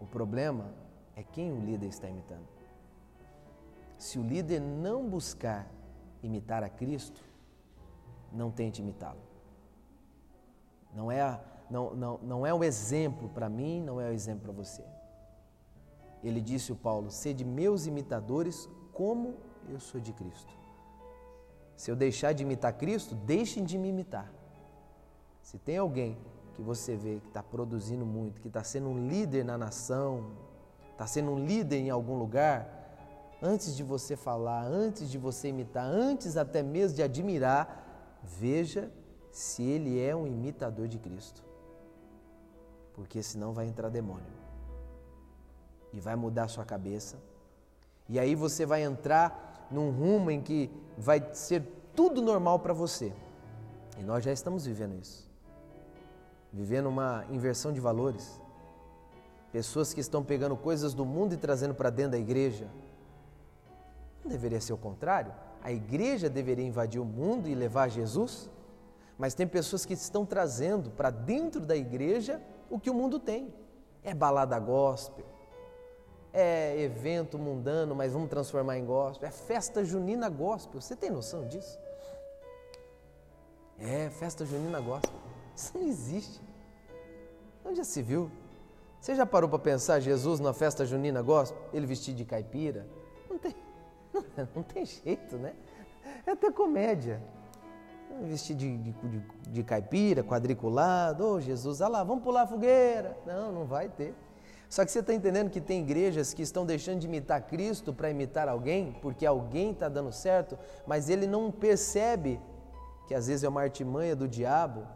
O 0.00 0.06
problema 0.06 0.74
é 1.16 1.22
quem 1.22 1.52
o 1.52 1.60
líder 1.60 1.86
está 1.86 2.08
imitando. 2.08 2.46
Se 3.96 4.18
o 4.18 4.22
líder 4.22 4.60
não 4.60 5.08
buscar 5.08 5.68
imitar 6.22 6.62
a 6.62 6.68
Cristo, 6.68 7.27
não 8.32 8.50
tente 8.50 8.80
imitá-lo. 8.82 9.20
Não 10.94 11.10
é, 11.10 11.40
não, 11.70 11.94
não, 11.94 12.18
não 12.18 12.46
é 12.46 12.52
o 12.52 12.64
exemplo 12.64 13.28
para 13.28 13.48
mim, 13.48 13.82
não 13.82 14.00
é 14.00 14.08
o 14.08 14.12
exemplo 14.12 14.42
para 14.42 14.52
você. 14.52 14.84
Ele 16.22 16.40
disse 16.40 16.72
o 16.72 16.76
Paulo: 16.76 17.10
sede 17.10 17.44
meus 17.44 17.86
imitadores, 17.86 18.68
como 18.92 19.34
eu 19.68 19.78
sou 19.78 20.00
de 20.00 20.12
Cristo. 20.12 20.52
Se 21.76 21.90
eu 21.90 21.96
deixar 21.96 22.32
de 22.32 22.42
imitar 22.42 22.72
Cristo, 22.72 23.14
deixem 23.14 23.64
de 23.64 23.78
me 23.78 23.88
imitar. 23.88 24.32
Se 25.42 25.58
tem 25.58 25.78
alguém 25.78 26.18
que 26.54 26.60
você 26.60 26.96
vê 26.96 27.20
que 27.20 27.28
está 27.28 27.42
produzindo 27.42 28.04
muito, 28.04 28.40
que 28.40 28.48
está 28.48 28.64
sendo 28.64 28.88
um 28.88 29.06
líder 29.06 29.44
na 29.44 29.56
nação, 29.56 30.32
está 30.90 31.06
sendo 31.06 31.30
um 31.30 31.46
líder 31.46 31.76
em 31.76 31.90
algum 31.90 32.18
lugar, 32.18 32.68
antes 33.40 33.76
de 33.76 33.84
você 33.84 34.16
falar, 34.16 34.64
antes 34.64 35.08
de 35.08 35.16
você 35.16 35.48
imitar, 35.48 35.84
antes 35.84 36.36
até 36.36 36.60
mesmo 36.62 36.96
de 36.96 37.02
admirar, 37.02 37.87
veja 38.22 38.90
se 39.30 39.62
ele 39.62 40.00
é 40.00 40.14
um 40.14 40.26
imitador 40.26 40.88
de 40.88 40.98
Cristo. 40.98 41.44
Porque 42.94 43.22
senão 43.22 43.52
vai 43.52 43.66
entrar 43.66 43.88
demônio. 43.88 44.26
E 45.92 46.00
vai 46.00 46.16
mudar 46.16 46.48
sua 46.48 46.64
cabeça. 46.64 47.16
E 48.08 48.18
aí 48.18 48.34
você 48.34 48.66
vai 48.66 48.82
entrar 48.82 49.68
num 49.70 49.90
rumo 49.90 50.30
em 50.30 50.40
que 50.40 50.70
vai 50.96 51.32
ser 51.34 51.62
tudo 51.94 52.20
normal 52.20 52.58
para 52.58 52.72
você. 52.72 53.12
E 53.98 54.02
nós 54.02 54.24
já 54.24 54.32
estamos 54.32 54.66
vivendo 54.66 54.98
isso. 55.00 55.28
Vivendo 56.52 56.88
uma 56.88 57.24
inversão 57.30 57.72
de 57.72 57.80
valores. 57.80 58.40
Pessoas 59.52 59.94
que 59.94 60.00
estão 60.00 60.24
pegando 60.24 60.56
coisas 60.56 60.94
do 60.94 61.04
mundo 61.04 61.34
e 61.34 61.36
trazendo 61.36 61.74
para 61.74 61.90
dentro 61.90 62.12
da 62.12 62.18
igreja. 62.18 62.68
Não 64.22 64.30
deveria 64.30 64.60
ser 64.60 64.72
o 64.72 64.78
contrário? 64.78 65.32
A 65.62 65.72
igreja 65.72 66.28
deveria 66.28 66.64
invadir 66.64 67.00
o 67.00 67.04
mundo 67.04 67.48
e 67.48 67.54
levar 67.54 67.88
Jesus, 67.88 68.50
mas 69.18 69.34
tem 69.34 69.46
pessoas 69.46 69.84
que 69.84 69.94
estão 69.94 70.24
trazendo 70.24 70.90
para 70.90 71.10
dentro 71.10 71.60
da 71.60 71.76
igreja 71.76 72.40
o 72.70 72.78
que 72.78 72.90
o 72.90 72.94
mundo 72.94 73.18
tem. 73.18 73.52
É 74.02 74.14
balada 74.14 74.58
gospel, 74.58 75.26
é 76.32 76.80
evento 76.80 77.38
mundano, 77.38 77.94
mas 77.94 78.12
vamos 78.12 78.30
transformar 78.30 78.78
em 78.78 78.84
gospel, 78.84 79.28
é 79.28 79.32
festa 79.32 79.84
junina 79.84 80.28
gospel. 80.28 80.80
Você 80.80 80.94
tem 80.94 81.10
noção 81.10 81.46
disso? 81.48 81.78
É, 83.78 84.08
festa 84.10 84.44
junina 84.44 84.80
gospel. 84.80 85.18
Isso 85.54 85.76
não 85.76 85.86
existe. 85.86 86.40
Onde 87.64 87.76
já 87.76 87.84
se 87.84 88.02
viu? 88.02 88.30
Você 89.00 89.14
já 89.14 89.26
parou 89.26 89.48
para 89.48 89.58
pensar 89.58 90.00
Jesus 90.00 90.40
na 90.40 90.52
festa 90.52 90.84
junina 90.84 91.22
gospel? 91.22 91.60
Ele 91.72 91.86
vestido 91.86 92.16
de 92.16 92.24
caipira? 92.24 92.86
Não 93.28 93.38
tem. 93.38 93.54
Não 94.54 94.62
tem 94.62 94.84
jeito, 94.84 95.36
né? 95.36 95.54
É 96.26 96.32
até 96.32 96.50
comédia. 96.50 97.20
Vestir 98.22 98.56
de, 98.56 98.76
de, 98.78 98.94
de, 99.48 99.62
caipira, 99.62 100.24
quadriculado, 100.24 101.24
ô 101.24 101.32
oh, 101.34 101.40
Jesus, 101.40 101.80
olha 101.80 101.90
lá, 101.90 102.04
vamos 102.04 102.24
pular 102.24 102.42
a 102.42 102.46
fogueira. 102.46 103.16
Não, 103.26 103.52
não 103.52 103.64
vai 103.64 103.88
ter. 103.88 104.14
Só 104.68 104.84
que 104.84 104.90
você 104.90 104.98
está 104.98 105.14
entendendo 105.14 105.50
que 105.50 105.60
tem 105.60 105.80
igrejas 105.80 106.34
que 106.34 106.42
estão 106.42 106.66
deixando 106.66 107.00
de 107.00 107.06
imitar 107.06 107.40
Cristo 107.42 107.92
para 107.92 108.10
imitar 108.10 108.48
alguém, 108.48 108.92
porque 109.00 109.24
alguém 109.24 109.70
está 109.70 109.88
dando 109.88 110.12
certo, 110.12 110.58
mas 110.86 111.08
ele 111.08 111.26
não 111.26 111.50
percebe 111.50 112.40
que 113.06 113.14
às 113.14 113.28
vezes 113.28 113.44
é 113.44 113.48
uma 113.48 113.62
artimanha 113.62 114.14
do 114.14 114.28
diabo 114.28 114.86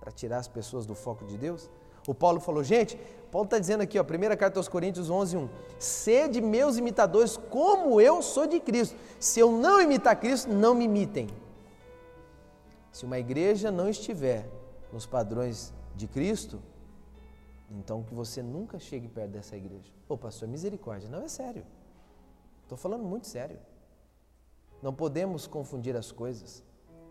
para 0.00 0.10
tirar 0.10 0.38
as 0.38 0.48
pessoas 0.48 0.84
do 0.86 0.94
foco 0.94 1.24
de 1.24 1.36
Deus? 1.36 1.70
O 2.06 2.14
Paulo 2.14 2.40
falou, 2.40 2.64
gente, 2.64 2.98
Paulo 3.30 3.44
está 3.44 3.58
dizendo 3.58 3.82
aqui, 3.82 3.98
ó, 3.98 4.04
primeira 4.04 4.36
carta 4.36 4.58
aos 4.58 4.68
Coríntios 4.68 5.10
11, 5.10 5.36
1, 5.36 5.48
sede 5.78 6.40
meus 6.40 6.78
imitadores 6.78 7.36
como 7.36 8.00
eu 8.00 8.22
sou 8.22 8.46
de 8.46 8.58
Cristo. 8.58 8.96
Se 9.20 9.38
eu 9.38 9.52
não 9.52 9.80
imitar 9.80 10.18
Cristo, 10.18 10.50
não 10.50 10.74
me 10.74 10.84
imitem. 10.84 11.28
Se 12.90 13.04
uma 13.04 13.18
igreja 13.18 13.70
não 13.70 13.88
estiver 13.88 14.48
nos 14.92 15.04
padrões 15.04 15.74
de 15.94 16.06
Cristo, 16.06 16.60
então 17.70 18.02
que 18.02 18.14
você 18.14 18.42
nunca 18.42 18.78
chegue 18.78 19.08
perto 19.08 19.30
dessa 19.30 19.56
igreja. 19.56 19.92
Ô 20.08 20.16
pastor, 20.16 20.48
misericórdia, 20.48 21.08
não 21.08 21.22
é 21.22 21.28
sério. 21.28 21.64
Estou 22.62 22.78
falando 22.78 23.04
muito 23.04 23.26
sério. 23.26 23.58
Não 24.82 24.94
podemos 24.94 25.46
confundir 25.46 25.96
as 25.96 26.10
coisas. 26.10 26.62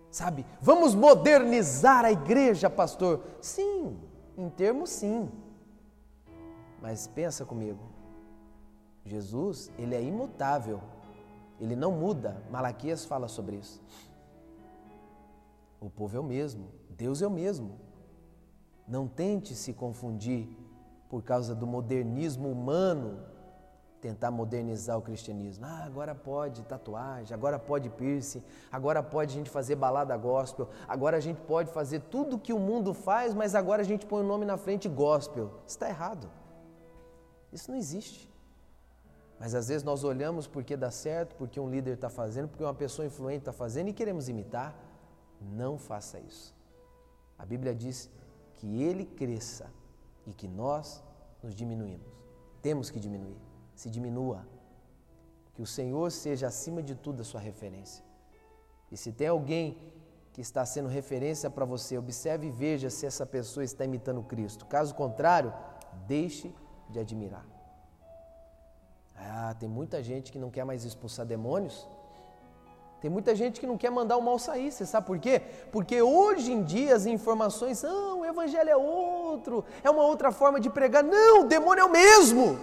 Sabe? 0.09 0.45
Vamos 0.61 0.95
modernizar 0.95 2.05
a 2.05 2.11
igreja, 2.11 2.69
pastor. 2.69 3.23
Sim, 3.41 3.99
em 4.37 4.49
termos 4.49 4.89
sim. 4.89 5.29
Mas 6.81 7.07
pensa 7.07 7.45
comigo. 7.45 7.79
Jesus, 9.05 9.71
ele 9.77 9.95
é 9.95 10.01
imutável. 10.01 10.81
Ele 11.59 11.75
não 11.75 11.91
muda. 11.91 12.43
Malaquias 12.51 13.05
fala 13.05 13.27
sobre 13.27 13.55
isso. 13.57 13.81
O 15.79 15.89
povo 15.89 16.17
é 16.17 16.19
o 16.19 16.23
mesmo, 16.23 16.69
Deus 16.89 17.21
é 17.21 17.27
o 17.27 17.31
mesmo. 17.31 17.79
Não 18.87 19.07
tente 19.07 19.53
se 19.53 19.73
confundir 19.73 20.49
por 21.07 21.21
causa 21.23 21.53
do 21.53 21.67
modernismo 21.67 22.49
humano, 22.49 23.19
tentar 24.01 24.31
modernizar 24.31 24.97
o 24.97 25.01
cristianismo. 25.01 25.65
Ah, 25.65 25.83
agora 25.85 26.15
pode 26.15 26.63
tatuagem, 26.63 27.33
agora 27.33 27.59
pode 27.59 27.89
piercing, 27.89 28.43
agora 28.71 29.03
pode 29.03 29.33
a 29.33 29.37
gente 29.37 29.49
fazer 29.49 29.75
balada 29.75 30.17
gospel, 30.17 30.67
agora 30.87 31.17
a 31.17 31.19
gente 31.19 31.39
pode 31.41 31.71
fazer 31.71 31.99
tudo 32.01 32.39
que 32.39 32.53
o 32.53 32.59
mundo 32.59 32.93
faz, 32.93 33.33
mas 33.33 33.53
agora 33.53 33.81
a 33.81 33.85
gente 33.85 34.05
põe 34.05 34.23
o 34.23 34.27
nome 34.27 34.45
na 34.45 34.57
frente 34.57 34.89
gospel. 34.89 35.51
Está 35.67 35.87
errado. 35.89 36.27
Isso 37.51 37.71
não 37.71 37.77
existe. 37.77 38.29
Mas 39.39 39.53
às 39.53 39.67
vezes 39.67 39.83
nós 39.83 40.03
olhamos 40.03 40.47
porque 40.47 40.75
dá 40.75 40.89
certo, 40.89 41.35
porque 41.35 41.59
um 41.59 41.69
líder 41.69 41.93
está 41.93 42.09
fazendo, 42.09 42.47
porque 42.47 42.63
uma 42.63 42.73
pessoa 42.73 43.05
influente 43.05 43.39
está 43.39 43.53
fazendo 43.53 43.89
e 43.89 43.93
queremos 43.93 44.27
imitar. 44.27 44.75
Não 45.39 45.77
faça 45.77 46.19
isso. 46.19 46.55
A 47.37 47.45
Bíblia 47.45 47.75
diz 47.75 48.09
que 48.55 48.81
ele 48.81 49.05
cresça 49.05 49.71
e 50.25 50.33
que 50.33 50.47
nós 50.47 51.03
nos 51.43 51.53
diminuímos. 51.53 52.07
Temos 52.61 52.89
que 52.89 52.99
diminuir. 52.99 53.37
Se 53.75 53.89
diminua. 53.89 54.45
Que 55.53 55.61
o 55.61 55.67
Senhor 55.67 56.11
seja 56.11 56.47
acima 56.47 56.81
de 56.81 56.95
tudo 56.95 57.21
a 57.21 57.23
sua 57.23 57.39
referência. 57.39 58.03
E 58.91 58.97
se 58.97 59.11
tem 59.11 59.27
alguém 59.27 59.77
que 60.33 60.41
está 60.41 60.65
sendo 60.65 60.87
referência 60.87 61.49
para 61.49 61.65
você, 61.65 61.97
observe 61.97 62.47
e 62.47 62.51
veja 62.51 62.89
se 62.89 63.05
essa 63.05 63.25
pessoa 63.25 63.63
está 63.63 63.85
imitando 63.85 64.21
Cristo. 64.23 64.65
Caso 64.65 64.93
contrário, 64.95 65.53
deixe 66.07 66.53
de 66.89 66.99
admirar. 66.99 67.45
Ah, 69.15 69.55
tem 69.59 69.67
muita 69.67 70.01
gente 70.03 70.31
que 70.31 70.39
não 70.39 70.49
quer 70.49 70.63
mais 70.63 70.85
expulsar 70.85 71.25
demônios. 71.25 71.87
Tem 73.01 73.11
muita 73.11 73.35
gente 73.35 73.59
que 73.59 73.67
não 73.67 73.77
quer 73.77 73.91
mandar 73.91 74.17
o 74.17 74.21
mal 74.21 74.39
sair, 74.39 74.71
você 74.71 74.85
sabe 74.85 75.05
por 75.05 75.19
quê? 75.19 75.39
Porque 75.71 76.01
hoje 76.01 76.51
em 76.51 76.63
dia 76.63 76.95
as 76.95 77.05
informações 77.05 77.77
são, 77.77 78.21
o 78.21 78.25
evangelho 78.25 78.69
é 78.69 78.75
outro, 78.75 79.63
é 79.83 79.89
uma 79.89 80.03
outra 80.03 80.31
forma 80.31 80.59
de 80.59 80.69
pregar. 80.69 81.03
Não, 81.03 81.41
o 81.41 81.43
demônio 81.43 81.83
é 81.83 81.85
o 81.85 81.91
mesmo. 81.91 82.59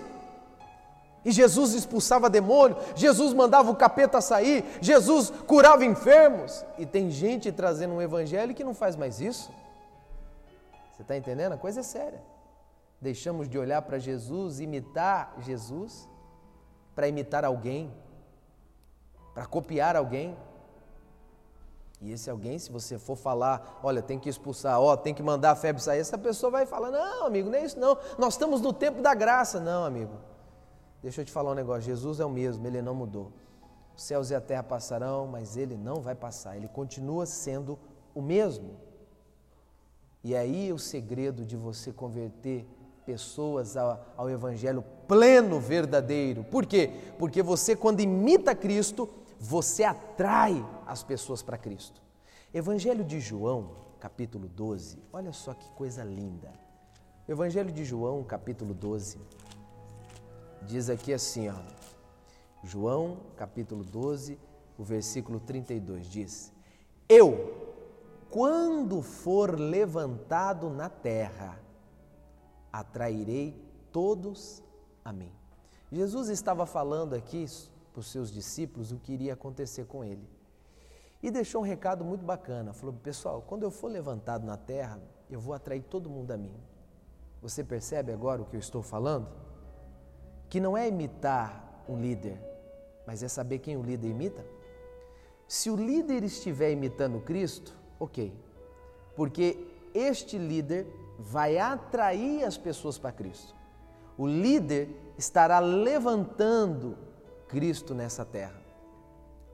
E 1.24 1.30
Jesus 1.30 1.72
expulsava 1.72 2.28
demônio, 2.28 2.76
Jesus 2.96 3.32
mandava 3.32 3.70
o 3.70 3.76
capeta 3.76 4.20
sair, 4.20 4.64
Jesus 4.80 5.30
curava 5.30 5.84
enfermos. 5.84 6.64
E 6.76 6.84
tem 6.84 7.10
gente 7.10 7.52
trazendo 7.52 7.94
um 7.94 8.02
evangelho 8.02 8.54
que 8.54 8.64
não 8.64 8.74
faz 8.74 8.96
mais 8.96 9.20
isso. 9.20 9.50
Você 10.92 11.02
está 11.02 11.16
entendendo? 11.16 11.52
A 11.52 11.56
coisa 11.56 11.80
é 11.80 11.82
séria. 11.82 12.20
Deixamos 13.04 13.50
de 13.50 13.58
olhar 13.58 13.82
para 13.82 13.98
Jesus, 13.98 14.60
imitar 14.60 15.34
Jesus, 15.40 16.08
para 16.94 17.06
imitar 17.06 17.44
alguém, 17.44 17.92
para 19.34 19.44
copiar 19.44 19.94
alguém. 19.94 20.34
E 22.00 22.10
esse 22.12 22.30
alguém, 22.30 22.58
se 22.58 22.72
você 22.72 22.98
for 22.98 23.14
falar, 23.14 23.78
olha, 23.82 24.00
tem 24.00 24.18
que 24.18 24.30
expulsar, 24.30 24.80
ó, 24.80 24.96
tem 24.96 25.12
que 25.12 25.22
mandar 25.22 25.50
a 25.50 25.54
febre 25.54 25.82
sair, 25.82 25.98
essa 25.98 26.16
pessoa 26.16 26.50
vai 26.50 26.64
falar: 26.64 26.90
não, 26.90 27.26
amigo, 27.26 27.50
não 27.50 27.58
é 27.58 27.66
isso 27.66 27.78
não. 27.78 27.98
Nós 28.16 28.32
estamos 28.32 28.62
no 28.62 28.72
tempo 28.72 29.02
da 29.02 29.12
graça. 29.12 29.60
Não, 29.60 29.84
amigo. 29.84 30.14
Deixa 31.02 31.20
eu 31.20 31.26
te 31.26 31.30
falar 31.30 31.50
um 31.50 31.54
negócio: 31.54 31.82
Jesus 31.82 32.20
é 32.20 32.24
o 32.24 32.30
mesmo, 32.30 32.66
ele 32.66 32.80
não 32.80 32.94
mudou. 32.94 33.30
Os 33.94 34.02
céus 34.02 34.30
e 34.30 34.34
a 34.34 34.40
terra 34.40 34.62
passarão, 34.62 35.26
mas 35.26 35.58
ele 35.58 35.76
não 35.76 36.00
vai 36.00 36.14
passar, 36.14 36.56
ele 36.56 36.68
continua 36.68 37.26
sendo 37.26 37.78
o 38.14 38.22
mesmo. 38.22 38.80
E 40.22 40.34
aí 40.34 40.72
o 40.72 40.78
segredo 40.78 41.44
de 41.44 41.54
você 41.54 41.92
converter 41.92 42.66
pessoas 43.04 43.76
ao, 43.76 44.04
ao, 44.16 44.30
Evangelho 44.30 44.84
pleno, 45.06 45.60
verdadeiro. 45.60 46.44
Por 46.44 46.66
quê? 46.66 46.90
Porque 47.18 47.42
você, 47.42 47.76
quando 47.76 48.00
imita 48.00 48.54
Cristo, 48.54 49.08
você 49.38 49.84
atrai 49.84 50.64
as 50.86 51.02
pessoas 51.02 51.42
para 51.42 51.58
Cristo. 51.58 52.00
Evangelho 52.52 53.04
de 53.04 53.20
João, 53.20 53.70
capítulo 54.00 54.48
12, 54.48 54.98
olha 55.12 55.32
só 55.32 55.54
que 55.54 55.68
coisa 55.70 56.04
linda. 56.04 56.52
Evangelho 57.28 57.72
de 57.72 57.84
João, 57.84 58.22
capítulo 58.22 58.74
12, 58.74 59.18
diz 60.62 60.90
aqui 60.90 61.12
assim, 61.12 61.48
ó. 61.48 61.54
João, 62.62 63.18
capítulo 63.36 63.84
12, 63.84 64.38
o 64.78 64.84
versículo 64.84 65.38
32 65.38 66.06
diz: 66.06 66.52
Eu, 67.08 67.74
quando 68.30 69.02
for 69.02 69.58
levantado 69.58 70.70
na 70.70 70.88
terra, 70.88 71.58
atrairei 72.80 73.56
todos 73.92 74.62
a 75.04 75.12
mim. 75.12 75.30
Jesus 75.92 76.28
estava 76.28 76.66
falando 76.66 77.14
aqui 77.14 77.46
para 77.92 78.00
os 78.00 78.10
seus 78.10 78.32
discípulos 78.32 78.90
o 78.90 78.98
que 78.98 79.12
iria 79.12 79.34
acontecer 79.34 79.84
com 79.84 80.04
ele. 80.04 80.28
E 81.22 81.30
deixou 81.30 81.62
um 81.62 81.64
recado 81.64 82.04
muito 82.04 82.24
bacana. 82.24 82.72
Falou: 82.72 82.94
Pessoal, 82.96 83.42
quando 83.42 83.62
eu 83.62 83.70
for 83.70 83.88
levantado 83.88 84.44
na 84.44 84.56
terra, 84.56 85.00
eu 85.30 85.38
vou 85.38 85.54
atrair 85.54 85.82
todo 85.82 86.10
mundo 86.10 86.32
a 86.32 86.36
mim. 86.36 86.54
Você 87.40 87.62
percebe 87.62 88.12
agora 88.12 88.42
o 88.42 88.44
que 88.44 88.56
eu 88.56 88.60
estou 88.60 88.82
falando? 88.82 89.28
Que 90.48 90.58
não 90.58 90.76
é 90.76 90.88
imitar 90.88 91.84
um 91.88 92.00
líder, 92.00 92.40
mas 93.06 93.22
é 93.22 93.28
saber 93.28 93.60
quem 93.60 93.76
o 93.76 93.82
líder 93.82 94.08
imita. 94.08 94.44
Se 95.46 95.70
o 95.70 95.76
líder 95.76 96.24
estiver 96.24 96.72
imitando 96.72 97.20
Cristo, 97.20 97.74
ok, 98.00 98.32
porque 99.14 99.64
este 99.94 100.36
líder 100.38 100.86
vai 101.18 101.58
atrair 101.58 102.44
as 102.44 102.56
pessoas 102.56 102.98
para 102.98 103.12
Cristo. 103.12 103.54
O 104.16 104.26
líder 104.26 104.88
estará 105.18 105.58
levantando 105.58 106.96
Cristo 107.48 107.94
nessa 107.94 108.24
terra. 108.24 108.60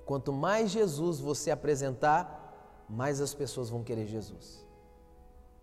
Quanto 0.04 0.32
mais 0.32 0.70
Jesus 0.70 1.20
você 1.20 1.50
apresentar, 1.50 2.84
mais 2.88 3.20
as 3.20 3.32
pessoas 3.32 3.70
vão 3.70 3.82
querer 3.82 4.06
Jesus. 4.06 4.66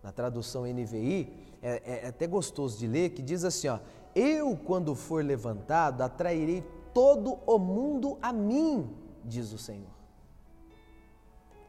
Na 0.01 0.11
tradução 0.11 0.63
NVI, 0.63 1.33
é, 1.61 1.81
é, 1.85 2.05
é 2.05 2.07
até 2.07 2.25
gostoso 2.27 2.77
de 2.77 2.87
ler, 2.87 3.09
que 3.09 3.21
diz 3.21 3.43
assim: 3.43 3.67
ó, 3.67 3.79
Eu, 4.15 4.55
quando 4.55 4.95
for 4.95 5.23
levantado, 5.23 6.01
atrairei 6.01 6.63
todo 6.93 7.39
o 7.45 7.59
mundo 7.59 8.17
a 8.21 8.31
mim, 8.31 8.95
diz 9.25 9.51
o 9.51 9.57
Senhor. 9.57 9.91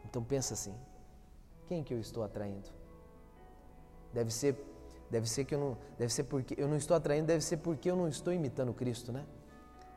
Então 0.04 0.22
pensa 0.22 0.54
assim: 0.54 0.74
quem 1.66 1.82
que 1.82 1.92
eu 1.92 1.98
estou 1.98 2.22
atraindo? 2.22 2.77
Deve 4.12 4.32
ser, 4.32 4.56
deve 5.10 5.28
ser 5.28 5.44
que 5.44 5.54
eu 5.54 5.58
não, 5.58 5.78
deve 5.98 6.12
ser 6.12 6.24
porque 6.24 6.54
eu 6.56 6.68
não 6.68 6.76
estou 6.76 6.96
atraindo, 6.96 7.26
deve 7.26 7.44
ser 7.44 7.58
porque 7.58 7.90
eu 7.90 7.96
não 7.96 8.08
estou 8.08 8.32
imitando 8.32 8.72
Cristo, 8.72 9.12
né? 9.12 9.24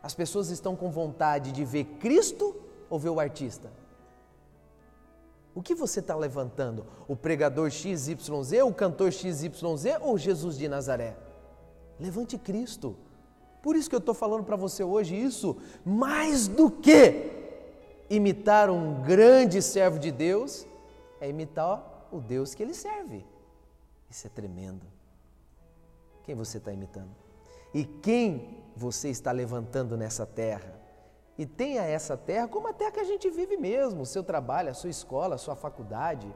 As 0.04 0.14
pessoas 0.14 0.50
estão 0.50 0.76
com 0.76 0.90
vontade 0.90 1.52
de 1.52 1.64
ver 1.64 1.86
Cristo 2.00 2.56
ou 2.90 3.00
ver 3.00 3.10
o 3.10 3.20
artista? 3.20 3.72
O 5.54 5.62
que 5.62 5.76
você 5.76 6.00
está 6.00 6.16
levantando? 6.16 6.86
O 7.08 7.16
pregador 7.16 7.70
XYZ, 7.70 8.18
o 8.66 8.74
cantor 8.74 9.12
XYZ 9.12 9.52
ou 10.02 10.18
Jesus 10.18 10.58
de 10.58 10.68
Nazaré? 10.68 11.16
Levante 12.00 12.38
Cristo. 12.38 12.96
Por 13.62 13.76
isso 13.76 13.90
que 13.90 13.96
eu 13.96 14.00
estou 14.00 14.16
falando 14.16 14.44
para 14.44 14.56
você 14.56 14.84
hoje 14.84 15.16
isso, 15.16 15.58
mais 15.86 16.48
do 16.48 16.72
que 16.72 17.30
imitar 18.10 18.70
um 18.70 19.02
grande 19.04 19.62
servo 19.62 20.00
de 20.00 20.12
Deus, 20.12 20.66
é 21.20 21.30
imitar 21.30 22.08
o 22.12 22.20
Deus 22.20 22.56
que 22.56 22.64
ele 22.64 22.74
serve. 22.74 23.24
Isso 24.12 24.28
é 24.28 24.30
tremendo. 24.30 24.86
Quem 26.24 26.36
você 26.36 26.58
está 26.58 26.74
imitando? 26.74 27.16
E 27.74 27.86
quem 27.86 28.62
você 28.76 29.08
está 29.10 29.32
levantando 29.32 29.96
nessa 29.96 30.26
terra? 30.26 30.76
E 31.38 31.46
tenha 31.46 31.82
essa 31.84 32.18
terra 32.18 32.46
como 32.50 32.68
a 32.68 32.74
terra 32.74 32.92
que 32.92 33.00
a 33.00 33.06
gente 33.06 33.30
vive 33.30 33.56
mesmo, 33.56 34.02
o 34.02 34.06
seu 34.06 34.22
trabalho, 34.22 34.70
a 34.70 34.74
sua 34.74 34.90
escola, 34.90 35.36
a 35.36 35.38
sua 35.38 35.56
faculdade, 35.56 36.28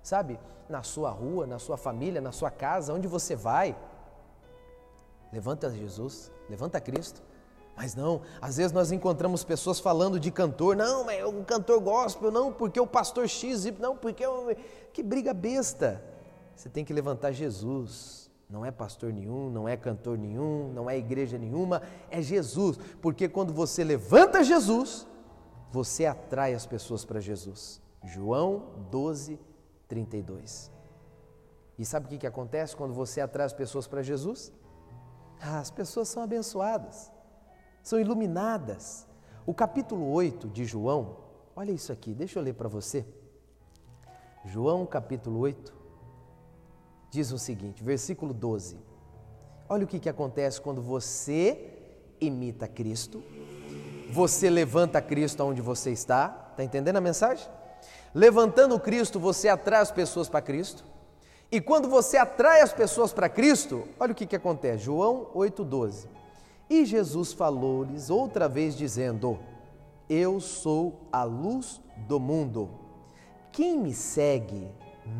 sabe? 0.00 0.38
Na 0.68 0.84
sua 0.84 1.10
rua, 1.10 1.44
na 1.44 1.58
sua 1.58 1.76
família, 1.76 2.20
na 2.20 2.30
sua 2.30 2.52
casa, 2.52 2.94
onde 2.94 3.08
você 3.08 3.34
vai. 3.34 3.76
Levanta 5.32 5.68
Jesus, 5.70 6.30
levanta 6.48 6.80
Cristo. 6.80 7.20
Mas 7.76 7.96
não, 7.96 8.22
às 8.40 8.58
vezes 8.58 8.70
nós 8.70 8.92
encontramos 8.92 9.42
pessoas 9.42 9.80
falando 9.80 10.20
de 10.20 10.30
cantor, 10.30 10.76
não, 10.76 11.02
mas 11.02 11.24
o 11.24 11.42
cantor 11.42 11.80
gospel, 11.80 12.30
não, 12.30 12.52
porque 12.52 12.78
o 12.78 12.86
pastor 12.86 13.28
X, 13.28 13.64
não, 13.80 13.96
porque 13.96 14.24
eu... 14.24 14.56
que 14.92 15.02
briga 15.02 15.34
besta. 15.34 16.13
Você 16.54 16.68
tem 16.68 16.84
que 16.84 16.92
levantar 16.92 17.32
Jesus. 17.32 18.30
Não 18.48 18.64
é 18.64 18.70
pastor 18.70 19.12
nenhum, 19.12 19.50
não 19.50 19.68
é 19.68 19.76
cantor 19.76 20.18
nenhum, 20.18 20.72
não 20.72 20.88
é 20.88 20.96
igreja 20.98 21.38
nenhuma, 21.38 21.82
é 22.10 22.20
Jesus. 22.20 22.78
Porque 23.00 23.28
quando 23.28 23.52
você 23.52 23.82
levanta 23.82 24.44
Jesus, 24.44 25.06
você 25.72 26.06
atrai 26.06 26.54
as 26.54 26.66
pessoas 26.66 27.04
para 27.04 27.20
Jesus. 27.20 27.80
João 28.02 28.64
12, 28.90 29.40
32. 29.88 30.70
E 31.78 31.84
sabe 31.84 32.06
o 32.06 32.08
que, 32.08 32.18
que 32.18 32.26
acontece 32.26 32.76
quando 32.76 32.94
você 32.94 33.20
atrai 33.20 33.46
as 33.46 33.52
pessoas 33.52 33.86
para 33.86 34.02
Jesus? 34.02 34.52
Ah, 35.40 35.58
as 35.58 35.70
pessoas 35.70 36.08
são 36.08 36.22
abençoadas 36.22 37.14
são 37.84 38.00
iluminadas. 38.00 39.06
O 39.46 39.52
capítulo 39.52 40.10
8 40.10 40.48
de 40.48 40.64
João, 40.64 41.18
olha 41.54 41.70
isso 41.70 41.92
aqui, 41.92 42.14
deixa 42.14 42.38
eu 42.38 42.42
ler 42.42 42.54
para 42.54 42.66
você. 42.66 43.06
João 44.46 44.86
capítulo 44.86 45.38
8 45.40 45.83
diz 47.14 47.30
o 47.30 47.38
seguinte, 47.38 47.84
versículo 47.84 48.34
12. 48.34 48.76
Olha 49.68 49.84
o 49.84 49.86
que, 49.86 50.00
que 50.00 50.08
acontece 50.08 50.60
quando 50.60 50.82
você 50.82 51.72
imita 52.20 52.66
Cristo, 52.66 53.22
você 54.10 54.50
levanta 54.50 55.00
Cristo 55.00 55.44
onde 55.44 55.62
você 55.62 55.92
está, 55.92 56.48
está 56.50 56.64
entendendo 56.64 56.96
a 56.96 57.00
mensagem? 57.00 57.48
Levantando 58.12 58.78
Cristo, 58.80 59.20
você 59.20 59.48
atrai 59.48 59.80
as 59.80 59.92
pessoas 59.92 60.28
para 60.28 60.42
Cristo. 60.42 60.84
E 61.52 61.60
quando 61.60 61.88
você 61.88 62.16
atrai 62.16 62.60
as 62.60 62.72
pessoas 62.72 63.12
para 63.12 63.28
Cristo, 63.28 63.86
olha 63.98 64.10
o 64.10 64.14
que, 64.14 64.26
que 64.26 64.36
acontece. 64.36 64.84
João 64.84 65.30
8,12. 65.36 66.08
E 66.68 66.84
Jesus 66.84 67.32
falou-lhes 67.32 68.10
outra 68.10 68.48
vez, 68.48 68.76
dizendo: 68.76 69.38
Eu 70.08 70.40
sou 70.40 71.08
a 71.12 71.22
luz 71.22 71.80
do 72.08 72.18
mundo. 72.18 72.70
Quem 73.52 73.78
me 73.78 73.94
segue 73.94 74.68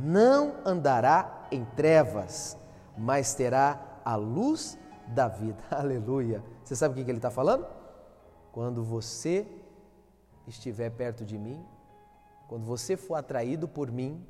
não 0.03 0.55
andará 0.65 1.44
em 1.55 1.65
trevas, 1.65 2.57
mas 2.97 3.35
terá 3.35 4.01
a 4.05 4.17
luz 4.17 4.79
da 5.09 5.29
vida. 5.29 5.63
Aleluia. 5.71 6.43
Você 6.65 6.77
sabe 6.77 7.01
o 7.01 7.05
que 7.05 7.11
ele 7.11 7.19
está 7.19 7.31
falando? 7.31 7.67
Quando 8.53 8.83
você 8.85 9.47
estiver 10.47 10.91
perto 10.91 11.25
de 11.25 11.39
mim, 11.39 11.65
quando 12.49 12.65
você 12.65 12.97
for 12.97 13.15
atraído 13.15 13.67
por 13.67 13.91
mim, 13.91 14.25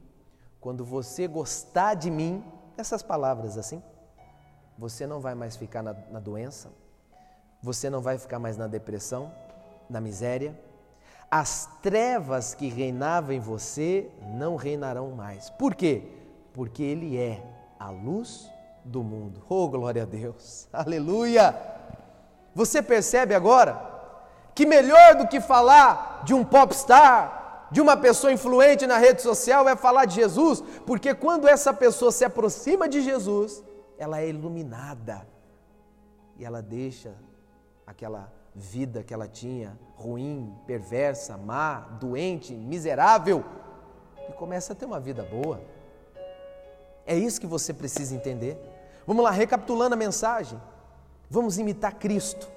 quando 0.60 0.84
você 0.84 1.26
gostar 1.26 1.94
de 1.94 2.10
mim, 2.10 2.42
essas 2.76 3.02
palavras 3.02 3.58
assim, 3.58 3.82
você 4.78 5.06
não 5.06 5.20
vai 5.20 5.34
mais 5.34 5.56
ficar 5.56 5.82
na, 5.82 5.92
na 6.10 6.20
doença, 6.20 6.70
você 7.62 7.90
não 7.90 8.00
vai 8.00 8.18
ficar 8.18 8.38
mais 8.38 8.56
na 8.56 8.66
depressão, 8.66 9.32
na 9.88 10.00
miséria. 10.00 10.58
As 11.30 11.68
trevas 11.82 12.54
que 12.54 12.68
reinavam 12.68 13.32
em 13.32 13.40
você 13.40 14.10
não 14.36 14.56
reinarão 14.56 15.10
mais. 15.10 15.50
Por 15.50 15.74
quê? 15.74 16.23
Porque 16.54 16.82
Ele 16.82 17.18
é 17.18 17.44
a 17.78 17.90
luz 17.90 18.48
do 18.84 19.02
mundo. 19.02 19.44
Oh, 19.48 19.68
glória 19.68 20.04
a 20.04 20.06
Deus! 20.06 20.68
Aleluia! 20.72 21.54
Você 22.54 22.80
percebe 22.80 23.34
agora 23.34 23.92
que 24.54 24.64
melhor 24.64 25.16
do 25.16 25.26
que 25.26 25.40
falar 25.40 26.22
de 26.24 26.32
um 26.32 26.44
popstar, 26.44 27.66
de 27.72 27.80
uma 27.80 27.96
pessoa 27.96 28.32
influente 28.32 28.86
na 28.86 28.98
rede 28.98 29.20
social, 29.20 29.68
é 29.68 29.74
falar 29.74 30.04
de 30.04 30.14
Jesus, 30.14 30.62
porque 30.86 31.12
quando 31.12 31.48
essa 31.48 31.74
pessoa 31.74 32.12
se 32.12 32.24
aproxima 32.24 32.88
de 32.88 33.02
Jesus, 33.02 33.64
ela 33.98 34.20
é 34.20 34.28
iluminada 34.28 35.26
e 36.38 36.44
ela 36.44 36.62
deixa 36.62 37.16
aquela 37.84 38.32
vida 38.54 39.02
que 39.02 39.12
ela 39.12 39.26
tinha, 39.26 39.76
ruim, 39.96 40.56
perversa, 40.68 41.36
má, 41.36 41.80
doente, 42.00 42.54
miserável, 42.54 43.44
e 44.28 44.32
começa 44.34 44.72
a 44.72 44.76
ter 44.76 44.86
uma 44.86 45.00
vida 45.00 45.24
boa. 45.24 45.60
É 47.06 47.16
isso 47.16 47.40
que 47.40 47.46
você 47.46 47.72
precisa 47.72 48.14
entender. 48.14 48.58
Vamos 49.06 49.22
lá, 49.22 49.30
recapitulando 49.30 49.94
a 49.94 49.96
mensagem. 49.96 50.60
Vamos 51.28 51.58
imitar 51.58 51.94
Cristo. 51.94 52.48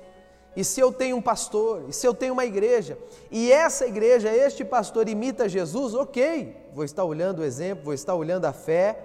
E 0.55 0.63
se 0.63 0.79
eu 0.79 0.91
tenho 0.91 1.17
um 1.17 1.21
pastor, 1.21 1.85
e 1.87 1.93
se 1.93 2.07
eu 2.07 2.13
tenho 2.13 2.33
uma 2.33 2.43
igreja, 2.43 2.97
e 3.29 3.51
essa 3.51 3.85
igreja, 3.85 4.33
este 4.33 4.65
pastor 4.65 5.07
imita 5.07 5.47
Jesus, 5.47 5.93
ok, 5.93 6.69
vou 6.73 6.83
estar 6.83 7.03
olhando 7.03 7.39
o 7.39 7.43
exemplo, 7.43 7.83
vou 7.85 7.93
estar 7.93 8.15
olhando 8.15 8.45
a 8.45 8.53
fé, 8.53 8.97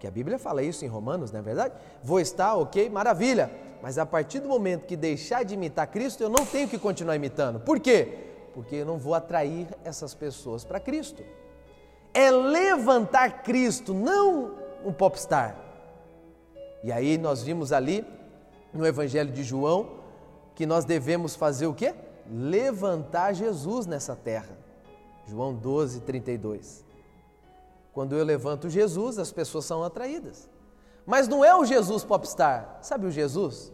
que 0.00 0.06
a 0.06 0.10
Bíblia 0.10 0.36
fala 0.36 0.64
isso 0.64 0.84
em 0.84 0.88
Romanos, 0.88 1.30
não 1.30 1.38
é 1.38 1.42
verdade? 1.42 1.74
Vou 2.02 2.18
estar, 2.18 2.56
ok, 2.56 2.90
maravilha. 2.90 3.50
Mas 3.80 3.98
a 3.98 4.04
partir 4.04 4.40
do 4.40 4.48
momento 4.48 4.84
que 4.84 4.96
deixar 4.96 5.44
de 5.44 5.54
imitar 5.54 5.86
Cristo, 5.86 6.22
eu 6.22 6.28
não 6.28 6.44
tenho 6.44 6.68
que 6.68 6.76
continuar 6.76 7.14
imitando. 7.14 7.60
Por 7.60 7.78
quê? 7.78 8.08
Porque 8.52 8.74
eu 8.74 8.86
não 8.86 8.98
vou 8.98 9.14
atrair 9.14 9.68
essas 9.84 10.12
pessoas 10.12 10.64
para 10.64 10.80
Cristo. 10.80 11.22
É 12.12 12.32
levantar 12.32 13.44
Cristo, 13.44 13.94
não 13.94 14.65
um 14.86 14.92
popstar. 14.92 15.56
E 16.82 16.92
aí 16.92 17.18
nós 17.18 17.42
vimos 17.42 17.72
ali 17.72 18.06
no 18.72 18.86
Evangelho 18.86 19.32
de 19.32 19.42
João 19.42 19.96
que 20.54 20.64
nós 20.64 20.84
devemos 20.84 21.34
fazer 21.34 21.66
o 21.66 21.74
quê? 21.74 21.94
Levantar 22.30 23.32
Jesus 23.32 23.86
nessa 23.86 24.14
terra. 24.14 24.56
João 25.26 25.52
12, 25.52 26.00
32. 26.00 26.84
Quando 27.92 28.14
eu 28.14 28.24
levanto 28.24 28.70
Jesus, 28.70 29.18
as 29.18 29.32
pessoas 29.32 29.64
são 29.64 29.82
atraídas. 29.82 30.48
Mas 31.04 31.26
não 31.26 31.44
é 31.44 31.54
o 31.54 31.64
Jesus 31.64 32.04
popstar. 32.04 32.78
Sabe 32.82 33.06
o 33.06 33.10
Jesus 33.10 33.72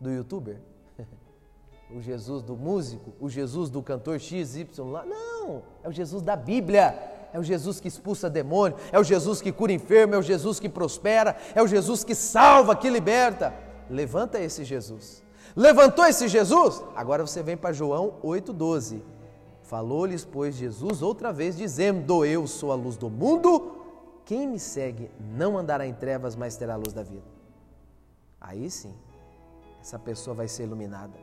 do 0.00 0.10
youtuber? 0.10 0.60
o 1.90 2.00
Jesus 2.00 2.42
do 2.42 2.56
músico? 2.56 3.12
O 3.20 3.28
Jesus 3.28 3.68
do 3.68 3.82
cantor 3.82 4.18
XY 4.18 4.68
lá? 4.90 5.04
Não, 5.04 5.62
é 5.82 5.88
o 5.88 5.92
Jesus 5.92 6.22
da 6.22 6.36
Bíblia. 6.36 7.15
É 7.32 7.38
o 7.38 7.42
Jesus 7.42 7.80
que 7.80 7.88
expulsa 7.88 8.30
demônio, 8.30 8.76
é 8.90 8.98
o 8.98 9.04
Jesus 9.04 9.40
que 9.40 9.52
cura 9.52 9.72
enfermo, 9.72 10.14
é 10.14 10.18
o 10.18 10.22
Jesus 10.22 10.58
que 10.58 10.68
prospera, 10.68 11.36
é 11.54 11.62
o 11.62 11.66
Jesus 11.66 12.02
que 12.04 12.14
salva, 12.14 12.74
que 12.74 12.88
liberta. 12.88 13.54
Levanta 13.90 14.40
esse 14.40 14.64
Jesus. 14.64 15.22
Levantou 15.54 16.04
esse 16.04 16.28
Jesus? 16.28 16.82
Agora 16.94 17.26
você 17.26 17.42
vem 17.42 17.56
para 17.56 17.72
João 17.72 18.14
8,12. 18.22 19.00
Falou-lhes, 19.62 20.24
pois, 20.24 20.54
Jesus 20.54 21.02
outra 21.02 21.32
vez, 21.32 21.56
dizendo: 21.56 22.24
Eu 22.24 22.46
sou 22.46 22.70
a 22.70 22.74
luz 22.74 22.96
do 22.96 23.10
mundo, 23.10 23.76
quem 24.24 24.46
me 24.46 24.58
segue 24.58 25.10
não 25.18 25.56
andará 25.56 25.86
em 25.86 25.94
trevas, 25.94 26.36
mas 26.36 26.56
terá 26.56 26.74
a 26.74 26.76
luz 26.76 26.92
da 26.92 27.02
vida. 27.02 27.24
Aí 28.40 28.70
sim, 28.70 28.94
essa 29.80 29.98
pessoa 29.98 30.34
vai 30.34 30.46
ser 30.46 30.64
iluminada. 30.64 31.18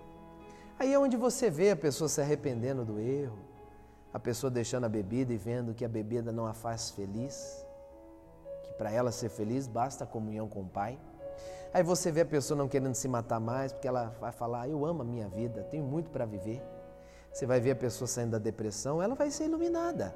Aí 0.80 0.92
é 0.92 1.00
onde 1.00 1.16
você 1.16 1.50
vê 1.50 1.72
a 1.72 1.76
pessoa 1.76 2.10
se 2.10 2.20
arrependendo 2.20 2.84
do 2.84 3.00
erro, 3.00 3.38
a 4.14 4.20
pessoa 4.20 4.52
deixando 4.52 4.86
a 4.86 4.90
bebida 4.90 5.34
e 5.34 5.38
vendo 5.38 5.74
que 5.74 5.84
a 5.84 5.90
bebida 5.90 6.32
não 6.32 6.46
a 6.46 6.54
faz 6.54 6.92
feliz, 6.92 7.66
que 8.64 8.74
para 8.74 8.92
ela 8.92 9.12
ser 9.12 9.30
feliz 9.30 9.68
basta 9.68 10.04
a 10.04 10.08
comunhão 10.08 10.48
com 10.48 10.62
o 10.62 10.70
Pai. 10.70 11.00
Aí 11.74 11.82
você 11.82 12.12
vê 12.12 12.22
a 12.22 12.26
pessoa 12.26 12.56
não 12.56 12.68
querendo 12.68 12.94
se 12.94 13.08
matar 13.08 13.40
mais, 13.40 13.74
porque 13.74 13.88
ela 13.88 14.16
vai 14.22 14.32
falar: 14.32 14.70
Eu 14.70 14.86
amo 14.86 15.02
a 15.02 15.06
minha 15.06 15.28
vida, 15.28 15.64
tenho 15.64 15.84
muito 15.84 16.12
para 16.12 16.26
viver. 16.26 16.62
Você 17.32 17.48
vai 17.48 17.60
ver 17.60 17.72
a 17.72 17.76
pessoa 17.76 18.08
saindo 18.08 18.32
da 18.32 18.38
depressão, 18.38 19.02
ela 19.02 19.16
vai 19.16 19.32
ser 19.32 19.46
iluminada. 19.46 20.14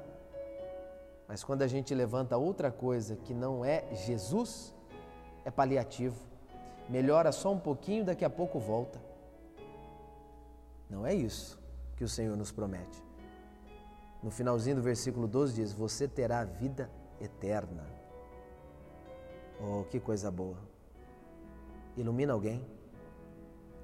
Mas 1.26 1.42
quando 1.42 1.62
a 1.62 1.66
gente 1.66 1.92
levanta 1.92 2.36
outra 2.36 2.70
coisa 2.70 3.16
que 3.16 3.34
não 3.34 3.64
é 3.64 3.84
Jesus, 3.92 4.72
é 5.44 5.50
paliativo. 5.50 6.16
Melhora 6.88 7.32
só 7.32 7.52
um 7.52 7.58
pouquinho, 7.58 8.04
daqui 8.04 8.24
a 8.24 8.30
pouco 8.30 8.60
volta. 8.60 9.00
Não 10.88 11.04
é 11.04 11.12
isso 11.12 11.58
que 11.96 12.04
o 12.04 12.08
Senhor 12.08 12.36
nos 12.36 12.52
promete. 12.52 13.07
No 14.22 14.30
finalzinho 14.30 14.76
do 14.76 14.82
versículo 14.82 15.26
12 15.28 15.54
diz: 15.54 15.72
Você 15.72 16.08
terá 16.08 16.44
vida 16.44 16.90
eterna. 17.20 17.86
Oh, 19.60 19.84
que 19.84 20.00
coisa 20.00 20.30
boa. 20.30 20.58
Ilumina 21.96 22.32
alguém. 22.32 22.64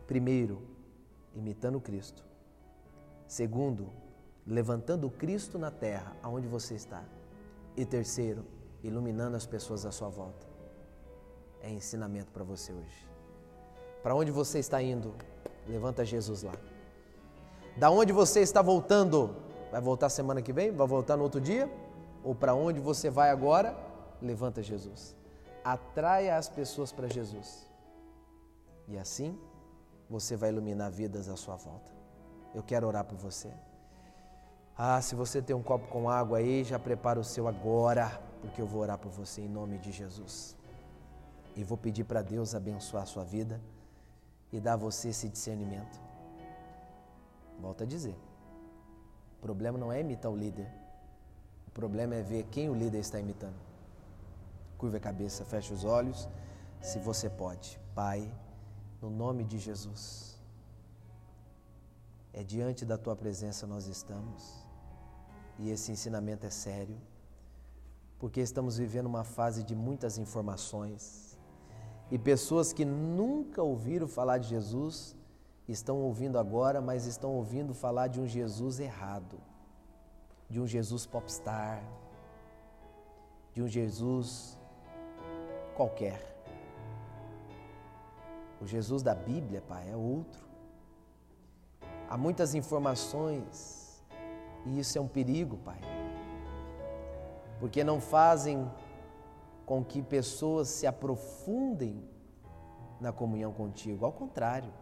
Primeiro, 0.06 0.62
imitando 1.34 1.80
Cristo. 1.80 2.24
Segundo, 3.26 3.90
levantando 4.46 5.10
Cristo 5.10 5.58
na 5.58 5.70
terra, 5.70 6.16
aonde 6.22 6.46
você 6.46 6.74
está. 6.74 7.02
E 7.76 7.84
terceiro, 7.84 8.44
iluminando 8.82 9.36
as 9.36 9.46
pessoas 9.46 9.84
à 9.86 9.90
sua 9.90 10.08
volta. 10.08 10.46
É 11.60 11.70
ensinamento 11.70 12.30
para 12.30 12.44
você 12.44 12.72
hoje. 12.72 13.08
Para 14.02 14.14
onde 14.14 14.30
você 14.30 14.58
está 14.58 14.82
indo? 14.82 15.14
Levanta 15.66 16.04
Jesus 16.04 16.42
lá. 16.42 16.52
Da 17.76 17.90
onde 17.90 18.12
você 18.12 18.40
está 18.40 18.60
voltando? 18.60 19.34
Vai 19.74 19.80
voltar 19.80 20.08
semana 20.08 20.40
que 20.40 20.52
vem? 20.52 20.70
Vai 20.70 20.86
voltar 20.86 21.16
no 21.16 21.24
outro 21.24 21.40
dia? 21.40 21.68
Ou 22.22 22.32
para 22.32 22.54
onde 22.54 22.78
você 22.78 23.10
vai 23.10 23.30
agora? 23.30 23.76
Levanta 24.22 24.62
Jesus. 24.62 25.16
Atraia 25.64 26.36
as 26.36 26.48
pessoas 26.48 26.92
para 26.92 27.08
Jesus. 27.08 27.68
E 28.86 28.96
assim 28.96 29.36
você 30.08 30.36
vai 30.36 30.50
iluminar 30.50 30.92
vidas 30.92 31.28
à 31.28 31.34
sua 31.34 31.56
volta. 31.56 31.90
Eu 32.54 32.62
quero 32.62 32.86
orar 32.86 33.04
por 33.04 33.18
você. 33.18 33.50
Ah, 34.78 35.02
se 35.02 35.16
você 35.16 35.42
tem 35.42 35.56
um 35.56 35.62
copo 35.70 35.88
com 35.88 36.08
água 36.08 36.38
aí, 36.38 36.62
já 36.62 36.78
prepara 36.78 37.18
o 37.18 37.24
seu 37.24 37.48
agora, 37.48 38.22
porque 38.42 38.62
eu 38.62 38.66
vou 38.68 38.80
orar 38.80 38.96
por 38.96 39.10
você 39.10 39.40
em 39.40 39.48
nome 39.48 39.78
de 39.78 39.90
Jesus. 39.90 40.56
E 41.56 41.64
vou 41.64 41.76
pedir 41.76 42.04
para 42.04 42.22
Deus 42.22 42.54
abençoar 42.54 43.02
a 43.02 43.06
sua 43.06 43.24
vida 43.24 43.60
e 44.52 44.60
dar 44.60 44.74
a 44.74 44.76
você 44.76 45.08
esse 45.08 45.28
discernimento. 45.28 46.00
Volto 47.58 47.82
a 47.82 47.86
dizer. 47.86 48.14
O 49.44 49.46
problema 49.46 49.76
não 49.76 49.92
é 49.92 50.00
imitar 50.00 50.32
o 50.32 50.36
líder. 50.36 50.66
O 51.68 51.70
problema 51.70 52.14
é 52.14 52.22
ver 52.22 52.44
quem 52.44 52.70
o 52.70 52.74
líder 52.74 53.00
está 53.00 53.20
imitando. 53.20 53.60
Curva 54.78 54.96
a 54.96 55.00
cabeça, 55.00 55.44
feche 55.44 55.70
os 55.70 55.84
olhos, 55.84 56.26
se 56.80 56.98
você 56.98 57.28
pode. 57.28 57.78
Pai, 57.94 58.32
no 59.02 59.10
nome 59.10 59.44
de 59.44 59.58
Jesus. 59.58 60.40
É 62.32 62.42
diante 62.42 62.86
da 62.86 62.96
tua 62.96 63.14
presença 63.14 63.66
nós 63.66 63.86
estamos. 63.86 64.66
E 65.58 65.68
esse 65.68 65.92
ensinamento 65.92 66.46
é 66.46 66.50
sério, 66.50 66.96
porque 68.18 68.40
estamos 68.40 68.78
vivendo 68.78 69.04
uma 69.04 69.24
fase 69.24 69.62
de 69.62 69.74
muitas 69.74 70.16
informações. 70.16 71.38
E 72.10 72.18
pessoas 72.18 72.72
que 72.72 72.86
nunca 72.86 73.62
ouviram 73.62 74.08
falar 74.08 74.38
de 74.38 74.48
Jesus 74.48 75.14
estão 75.68 76.00
ouvindo 76.02 76.38
agora, 76.38 76.80
mas 76.80 77.06
estão 77.06 77.32
ouvindo 77.34 77.72
falar 77.72 78.08
de 78.08 78.20
um 78.20 78.26
Jesus 78.26 78.80
errado, 78.80 79.40
de 80.48 80.60
um 80.60 80.66
Jesus 80.66 81.06
popstar, 81.06 81.82
de 83.52 83.62
um 83.62 83.68
Jesus 83.68 84.58
qualquer. 85.74 86.34
O 88.60 88.66
Jesus 88.66 89.02
da 89.02 89.14
Bíblia, 89.14 89.62
Pai, 89.62 89.90
é 89.90 89.96
outro. 89.96 90.44
Há 92.08 92.16
muitas 92.16 92.54
informações 92.54 94.04
e 94.66 94.78
isso 94.78 94.98
é 94.98 95.00
um 95.00 95.08
perigo, 95.08 95.56
Pai. 95.58 95.80
Porque 97.58 97.82
não 97.82 98.00
fazem 98.00 98.70
com 99.64 99.82
que 99.82 100.02
pessoas 100.02 100.68
se 100.68 100.86
aprofundem 100.86 102.02
na 103.00 103.12
comunhão 103.12 103.52
contigo. 103.52 104.04
Ao 104.04 104.12
contrário, 104.12 104.72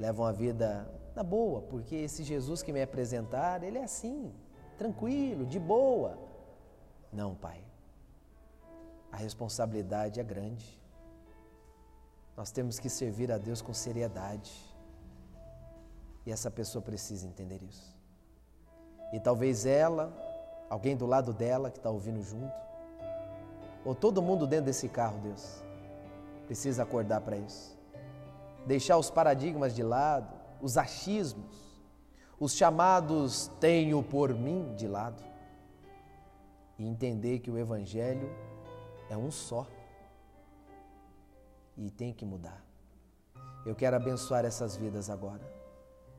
levam 0.00 0.24
a 0.24 0.32
vida 0.32 0.90
na 1.14 1.22
boa, 1.22 1.60
porque 1.60 1.94
esse 1.94 2.24
Jesus 2.24 2.62
que 2.62 2.72
me 2.72 2.80
apresentar, 2.80 3.62
ele 3.62 3.76
é 3.76 3.84
assim, 3.84 4.32
tranquilo, 4.78 5.44
de 5.44 5.58
boa. 5.58 6.18
Não, 7.12 7.34
Pai. 7.34 7.62
A 9.12 9.16
responsabilidade 9.18 10.18
é 10.18 10.24
grande. 10.24 10.80
Nós 12.34 12.50
temos 12.50 12.78
que 12.78 12.88
servir 12.88 13.30
a 13.30 13.36
Deus 13.36 13.60
com 13.60 13.74
seriedade. 13.74 14.50
E 16.24 16.32
essa 16.32 16.50
pessoa 16.50 16.80
precisa 16.80 17.26
entender 17.26 17.60
isso. 17.62 17.94
E 19.12 19.20
talvez 19.20 19.66
ela, 19.66 20.16
alguém 20.70 20.96
do 20.96 21.04
lado 21.04 21.34
dela 21.34 21.70
que 21.70 21.78
está 21.78 21.90
ouvindo 21.90 22.22
junto, 22.22 22.54
ou 23.84 23.94
todo 23.94 24.22
mundo 24.22 24.46
dentro 24.46 24.66
desse 24.66 24.88
carro, 24.88 25.18
Deus, 25.20 25.62
precisa 26.46 26.84
acordar 26.84 27.20
para 27.20 27.36
isso. 27.36 27.79
Deixar 28.70 28.98
os 28.98 29.10
paradigmas 29.10 29.74
de 29.74 29.82
lado, 29.82 30.32
os 30.62 30.78
achismos, 30.78 31.82
os 32.38 32.54
chamados 32.54 33.50
tenho 33.58 34.00
por 34.00 34.32
mim 34.32 34.76
de 34.76 34.86
lado 34.86 35.20
e 36.78 36.86
entender 36.86 37.40
que 37.40 37.50
o 37.50 37.58
Evangelho 37.58 38.32
é 39.10 39.16
um 39.16 39.28
só 39.28 39.66
e 41.76 41.90
tem 41.90 42.12
que 42.12 42.24
mudar. 42.24 42.64
Eu 43.66 43.74
quero 43.74 43.96
abençoar 43.96 44.44
essas 44.44 44.76
vidas 44.76 45.10
agora. 45.10 45.52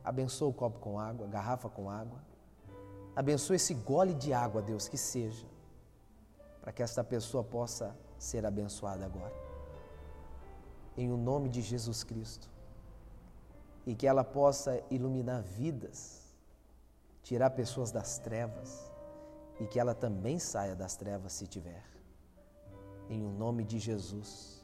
Abençoa 0.04 0.50
o 0.50 0.54
copo 0.54 0.78
com 0.78 1.00
água, 1.00 1.28
garrafa 1.28 1.70
com 1.70 1.90
água. 1.90 2.22
Abençoa 3.16 3.56
esse 3.56 3.74
gole 3.74 4.14
de 4.14 4.34
água, 4.34 4.62
Deus, 4.62 4.90
que 4.90 4.98
seja, 4.98 5.48
para 6.60 6.74
que 6.74 6.84
esta 6.84 7.02
pessoa 7.02 7.46
possa 7.46 7.96
ser 8.20 8.46
abençoada 8.46 9.06
agora. 9.06 9.51
Em 10.98 11.12
o 11.12 11.18
nome 11.18 11.50
de 11.50 11.62
Jesus 11.62 12.04
Cristo. 12.04 12.50
E 13.86 13.96
que 13.96 14.06
ela 14.06 14.24
possa 14.24 14.82
iluminar 14.90 15.42
vidas, 15.42 16.22
tirar 17.24 17.50
pessoas 17.52 17.92
das 17.92 18.18
trevas 18.20 18.92
e 19.60 19.66
que 19.66 19.80
ela 19.80 19.96
também 19.96 20.38
saia 20.38 20.76
das 20.76 20.96
trevas 20.96 21.34
se 21.34 21.48
tiver. 21.48 21.84
Em 23.10 23.24
o 23.24 23.30
nome 23.30 23.64
de 23.64 23.80
Jesus 23.80 24.62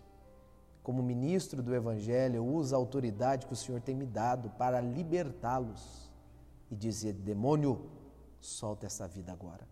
como 0.87 1.03
ministro 1.03 1.61
do 1.61 1.75
Evangelho, 1.75 2.45
uso 2.45 2.73
a 2.73 2.77
autoridade 2.77 3.45
que 3.45 3.51
o 3.51 3.57
Senhor 3.57 3.81
tem 3.81 3.93
me 3.93 4.05
dado 4.05 4.49
para 4.51 4.79
libertá-los 4.79 6.09
e 6.71 6.75
dizer: 6.77 7.11
demônio, 7.11 7.89
solta 8.39 8.85
essa 8.85 9.05
vida 9.05 9.33
agora, 9.33 9.67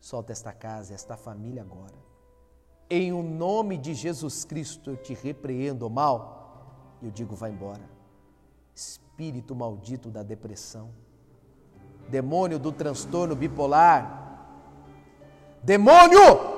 solta 0.00 0.32
esta 0.32 0.50
casa, 0.50 0.94
esta 0.94 1.18
família 1.18 1.60
agora. 1.60 2.11
Em 2.94 3.10
o 3.10 3.22
nome 3.22 3.78
de 3.78 3.94
Jesus 3.94 4.44
Cristo 4.44 4.90
eu 4.90 4.96
te 4.96 5.14
repreendo 5.14 5.88
mal 5.88 6.42
eu 7.02 7.10
digo: 7.10 7.34
vai 7.34 7.50
embora. 7.50 7.82
Espírito 8.74 9.54
maldito 9.54 10.08
da 10.08 10.22
depressão, 10.22 10.90
demônio 12.08 12.58
do 12.58 12.72
transtorno 12.72 13.34
bipolar, 13.34 14.46
demônio 15.62 16.52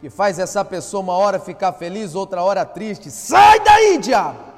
que 0.00 0.08
faz 0.08 0.38
essa 0.38 0.64
pessoa 0.64 1.02
uma 1.02 1.12
hora 1.12 1.38
ficar 1.38 1.72
feliz, 1.74 2.14
outra 2.14 2.42
hora 2.42 2.64
triste. 2.64 3.10
Sai 3.10 3.60
daí, 3.60 3.98
diabo! 3.98 4.50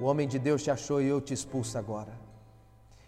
O 0.00 0.04
homem 0.06 0.26
de 0.26 0.38
Deus 0.38 0.62
te 0.62 0.70
achou 0.70 1.00
e 1.00 1.06
eu 1.06 1.20
te 1.20 1.34
expulso 1.34 1.76
agora. 1.78 2.20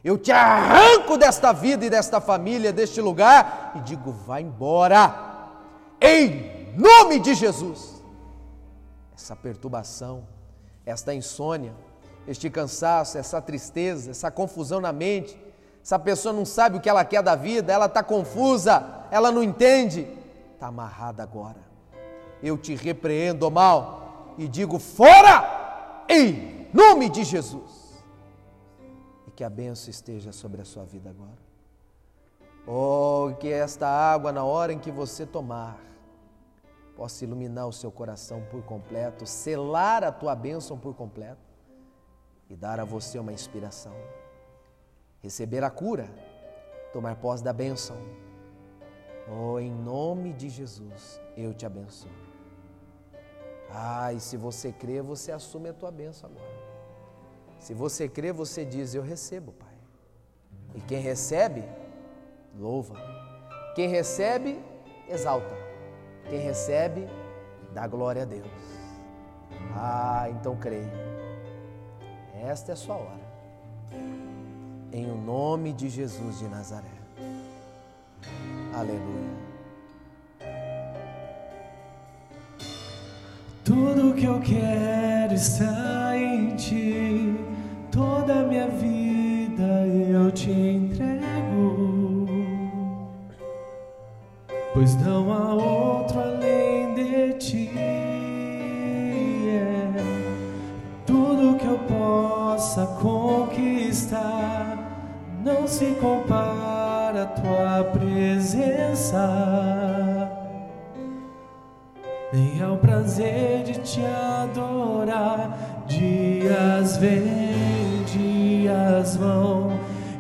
Eu 0.05 0.19
te 0.19 0.31
arranco 0.31 1.17
desta 1.17 1.53
vida 1.53 1.87
e 1.87 1.91
desta 1.91 2.21
família, 2.21 2.73
deste 2.73 3.01
lugar 3.01 3.73
e 3.77 3.81
digo: 3.81 4.13
vai 4.13 4.43
embora, 4.43 5.34
em 6.05 6.75
nome 6.77 7.19
de 7.19 7.35
Jesus. 7.35 8.03
Essa 9.15 9.35
perturbação, 9.35 10.27
esta 10.85 11.15
insônia, 11.15 11.73
este 12.27 12.51
cansaço, 12.51 13.17
essa 13.17 13.41
tristeza, 13.41 14.11
essa 14.11 14.31
confusão 14.31 14.81
na 14.81 14.93
mente, 14.93 15.41
essa 15.83 15.99
pessoa 15.99 16.33
não 16.33 16.45
sabe 16.45 16.79
o 16.79 16.81
que 16.81 16.89
ela 16.89 17.05
quer 17.05 17.23
da 17.23 17.35
vida, 17.35 17.73
ela 17.73 17.87
está 17.87 18.03
confusa, 18.03 19.07
ela 19.11 19.31
não 19.31 19.43
entende 19.43 20.07
está 20.65 20.69
amarrada 20.69 21.23
agora. 21.23 21.59
Eu 22.43 22.57
te 22.57 22.75
repreendo, 22.75 23.51
mal, 23.51 24.35
e 24.39 24.49
digo: 24.49 24.79
fora, 24.79 26.05
em 26.09 26.69
nome 26.73 27.09
de 27.09 27.25
Jesus. 27.25 28.03
E 29.27 29.31
que 29.31 29.45
a 29.45 29.51
benção 29.51 29.91
esteja 29.91 30.33
sobre 30.33 30.63
a 30.63 30.65
sua 30.65 30.85
vida 30.85 31.11
agora. 31.11 31.45
Oh, 32.67 33.35
que 33.39 33.49
esta 33.49 33.87
água, 33.87 34.33
na 34.33 34.43
hora 34.43 34.73
em 34.73 34.79
que 34.79 34.91
você 34.91 35.27
tomar, 35.27 35.79
possa 36.97 37.25
iluminar 37.25 37.67
o 37.67 37.73
seu 37.73 37.91
coração 37.91 38.43
por 38.51 38.63
completo, 38.63 39.27
selar 39.27 40.05
a 40.05 40.13
tua 40.13 40.35
bênção 40.35 40.79
por 40.79 40.95
completo 40.95 41.41
e 42.49 42.57
dar 42.57 42.79
a 42.81 42.85
você 42.85 43.19
uma 43.19 43.33
inspiração. 43.33 43.95
Receber 45.21 45.65
a 45.65 45.71
cura, 45.71 46.09
tomar 46.93 47.17
posse 47.17 47.43
da 47.43 47.53
bênção 47.53 47.97
Oh, 49.27 49.59
em 49.59 49.71
nome 49.71 50.33
de 50.35 50.51
Jesus, 50.51 51.21
eu 51.37 51.55
te 51.55 51.65
abençoo. 51.65 52.11
Ah, 53.71 54.13
e 54.13 54.21
se 54.21 54.37
você 54.37 54.71
crê, 54.71 55.01
você 55.01 55.33
assume 55.33 55.71
a 55.71 55.73
tua 55.73 55.91
bênção 55.91 56.29
agora. 56.29 56.65
Se 57.59 57.73
você 57.73 58.09
crê, 58.09 58.33
você 58.33 58.65
diz: 58.65 58.95
Eu 58.95 59.03
recebo, 59.03 59.53
Pai. 59.53 59.75
E 60.75 60.81
quem 60.83 61.01
recebe, 61.01 61.65
louva. 62.59 62.95
Quem 63.75 63.89
recebe, 63.89 64.63
exalta. 65.09 65.64
Quem 66.29 66.41
recebe, 66.41 67.09
dá 67.73 67.87
glória 67.87 68.23
a 68.23 68.25
Deus. 68.25 68.47
Ah, 69.75 70.27
então 70.31 70.57
creia. 70.57 70.93
Esta 72.43 72.73
é 72.73 72.75
a 72.75 72.77
sua 72.77 72.97
hora. 72.97 73.25
Em 74.93 75.11
o 75.11 75.15
nome 75.15 75.73
de 75.73 75.89
Jesus 75.89 76.39
de 76.39 76.49
Nazaré. 76.49 76.87
Aleluia. 78.75 79.55
Tudo 83.65 84.15
que 84.15 84.27
eu 84.27 84.41
quero 84.41 85.35
está 85.35 86.17
em 86.17 86.55
ti, 86.57 87.35
toda 87.91 88.41
a 88.41 88.43
minha 88.43 88.69
vida 88.69 88.94
se 105.75 105.87
compara 106.01 107.23
a 107.23 107.27
tua 107.27 107.85
presença, 107.93 109.21
nem 112.33 112.63
ao 112.63 112.77
prazer 112.77 113.65
de 113.65 113.81
te 113.81 114.01
adorar. 114.05 115.59
Dias 115.89 116.97
vêm, 116.99 118.05
dias 118.07 119.17
vão, 119.17 119.73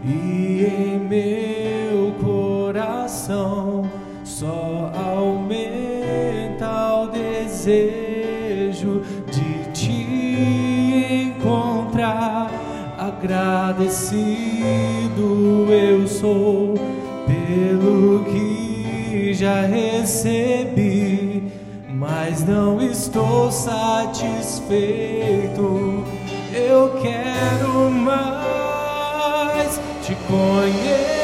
e 0.04 0.64
em 0.64 0.98
meu 0.98 2.12
coração 2.20 3.88
só 4.24 4.90
aumenta 4.92 6.96
o 6.96 7.06
desejo 7.06 9.02
de 9.30 9.70
te 9.72 11.30
encontrar. 11.30 12.50
Agradecido 12.98 14.93
eu 15.20 16.06
sou 16.06 16.74
pelo 17.26 18.24
que 18.24 19.32
já 19.34 19.62
recebi, 19.62 21.52
mas 21.88 22.44
não 22.44 22.80
estou 22.80 23.50
satisfeito. 23.50 24.72
Eu 26.52 26.98
quero 27.00 27.90
mais 27.90 29.80
te 30.02 30.14
conhecer 30.26 31.14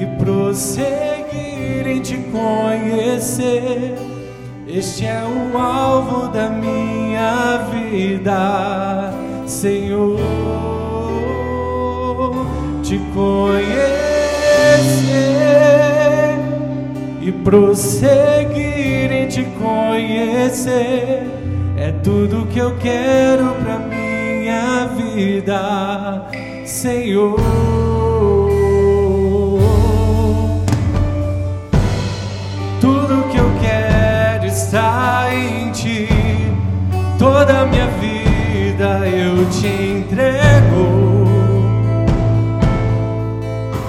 e 0.00 0.06
prosseguir 0.22 1.86
em 1.86 2.00
te 2.00 2.16
conhecer. 2.30 3.94
Este 4.66 5.06
é 5.06 5.22
o 5.24 5.58
alvo 5.58 6.28
da 6.28 6.48
minha 6.48 7.58
vida, 7.70 9.12
Senhor. 9.50 10.16
Te 12.84 12.98
conhecer 13.12 13.58
e 17.20 17.32
prosseguir 17.32 19.12
em 19.12 19.26
te 19.26 19.44
conhecer 19.60 21.24
é 21.76 21.92
tudo 22.02 22.46
que 22.46 22.60
eu 22.60 22.76
quero 22.78 23.54
pra 23.56 23.78
minha 23.80 24.86
vida, 24.96 26.28
Senhor. 26.64 27.38
Tudo 32.80 33.28
que 33.30 33.36
eu 33.36 33.50
quero 33.60 34.46
está 34.46 35.28
em 35.34 35.70
ti, 35.72 36.08
toda 37.18 37.62
a 37.62 37.66
minha 37.66 37.88
vida 38.00 38.19
te 39.46 39.66
entrego, 39.98 41.26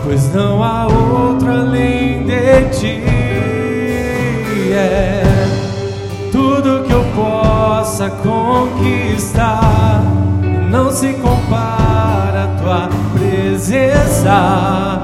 pois 0.03 0.33
não 0.33 0.63
há 0.63 0.87
outro 0.87 1.51
além 1.51 2.25
de 2.25 2.69
ti. 2.69 3.03
É 4.73 5.23
tudo 6.31 6.83
que 6.85 6.93
eu 6.93 7.03
possa 7.15 8.09
conquistar 8.09 10.01
não 10.71 10.89
se 10.89 11.13
compara 11.15 12.45
à 12.45 12.47
tua 12.61 12.89
presença 13.13 15.01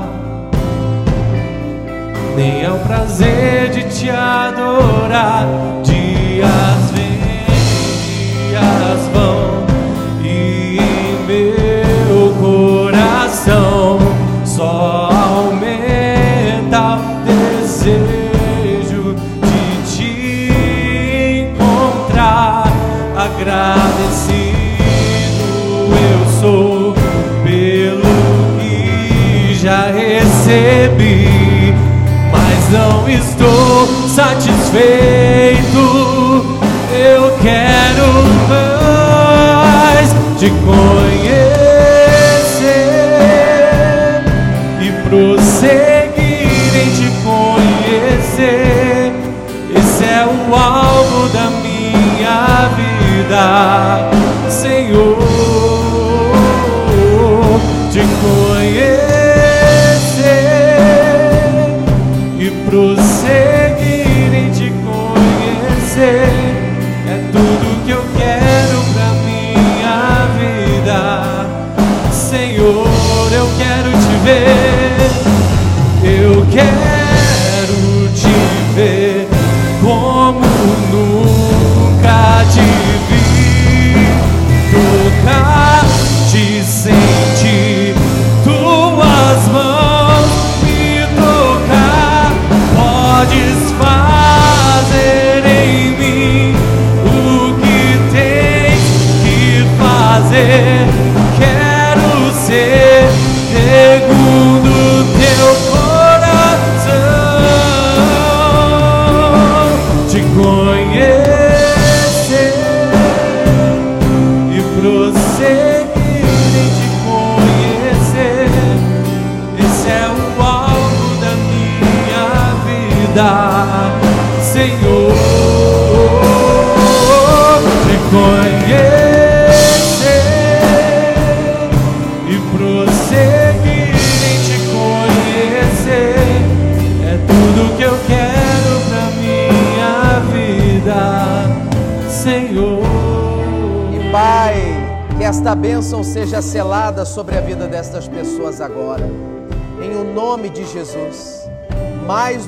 nem 2.38 2.66
ao 2.66 2.78
prazer 2.80 3.70
de 3.72 3.84
te 3.90 4.10
adorar. 4.10 5.46
Dias 5.84 6.87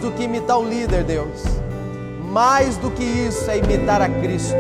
Do 0.02 0.14
que 0.14 0.24
imitar 0.24 0.58
o 0.58 0.64
líder, 0.64 1.04
Deus. 1.04 1.44
Mais 2.32 2.78
do 2.78 2.90
que 2.90 3.04
isso 3.04 3.52
é 3.52 3.58
imitar 3.58 4.02
a 4.02 4.08
Cristo. 4.08 4.56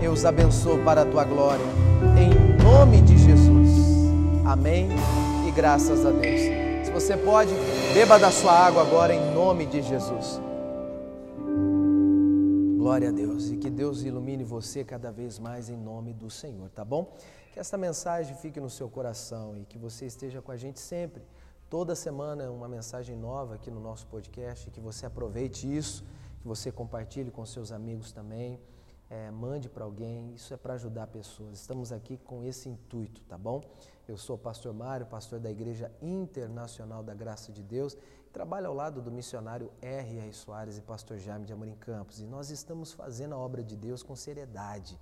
Eu 0.00 0.12
os 0.12 0.24
abençoo 0.24 0.78
para 0.84 1.02
a 1.02 1.04
tua 1.04 1.24
glória. 1.24 1.64
Em 2.16 2.62
nome 2.62 3.00
de 3.00 3.18
Jesus. 3.18 3.70
Amém. 4.44 4.90
E 5.48 5.50
graças 5.50 6.06
a 6.06 6.10
Deus. 6.12 6.40
Se 6.86 6.92
você 6.92 7.16
pode, 7.16 7.52
beba 7.92 8.16
da 8.16 8.30
sua 8.30 8.52
água 8.52 8.82
agora 8.82 9.12
em 9.12 9.34
nome 9.34 9.66
de 9.66 9.82
Jesus. 9.82 10.40
Glória 12.76 13.08
a 13.08 13.12
Deus 13.12 13.50
e 13.50 13.56
que 13.56 13.68
Deus 13.68 14.02
ilumine 14.02 14.44
você 14.44 14.84
cada 14.84 15.10
vez 15.10 15.38
mais 15.38 15.68
em 15.68 15.76
nome 15.76 16.12
do 16.12 16.30
Senhor, 16.30 16.68
tá 16.70 16.84
bom? 16.84 17.12
Que 17.52 17.58
esta 17.58 17.76
mensagem 17.76 18.36
fique 18.36 18.60
no 18.60 18.70
seu 18.70 18.88
coração 18.88 19.56
e 19.56 19.64
que 19.64 19.78
você 19.78 20.06
esteja 20.06 20.40
com 20.40 20.52
a 20.52 20.56
gente 20.56 20.78
sempre. 20.78 21.22
Toda 21.74 21.96
semana 21.96 22.48
uma 22.52 22.68
mensagem 22.68 23.16
nova 23.16 23.56
aqui 23.56 23.68
no 23.68 23.80
nosso 23.80 24.06
podcast, 24.06 24.70
que 24.70 24.78
você 24.78 25.06
aproveite 25.06 25.66
isso, 25.66 26.04
que 26.40 26.46
você 26.46 26.70
compartilhe 26.70 27.32
com 27.32 27.44
seus 27.44 27.72
amigos 27.72 28.12
também, 28.12 28.60
é, 29.10 29.28
mande 29.32 29.68
para 29.68 29.82
alguém, 29.82 30.32
isso 30.36 30.54
é 30.54 30.56
para 30.56 30.74
ajudar 30.74 31.08
pessoas. 31.08 31.58
Estamos 31.58 31.90
aqui 31.90 32.16
com 32.16 32.44
esse 32.44 32.68
intuito, 32.68 33.22
tá 33.22 33.36
bom? 33.36 33.60
Eu 34.06 34.16
sou 34.16 34.36
o 34.36 34.38
pastor 34.38 34.72
Mário, 34.72 35.04
pastor 35.06 35.40
da 35.40 35.50
Igreja 35.50 35.90
Internacional 36.00 37.02
da 37.02 37.12
Graça 37.12 37.50
de 37.50 37.64
Deus, 37.64 37.98
trabalho 38.32 38.68
ao 38.68 38.74
lado 38.74 39.02
do 39.02 39.10
missionário 39.10 39.72
R.R. 39.82 40.32
Soares 40.32 40.78
e 40.78 40.80
pastor 40.80 41.18
Jaime 41.18 41.44
de 41.44 41.52
Amorim 41.52 41.74
Campos, 41.74 42.20
e 42.20 42.24
nós 42.24 42.50
estamos 42.50 42.92
fazendo 42.92 43.34
a 43.34 43.38
obra 43.38 43.64
de 43.64 43.74
Deus 43.74 44.00
com 44.00 44.14
seriedade. 44.14 44.96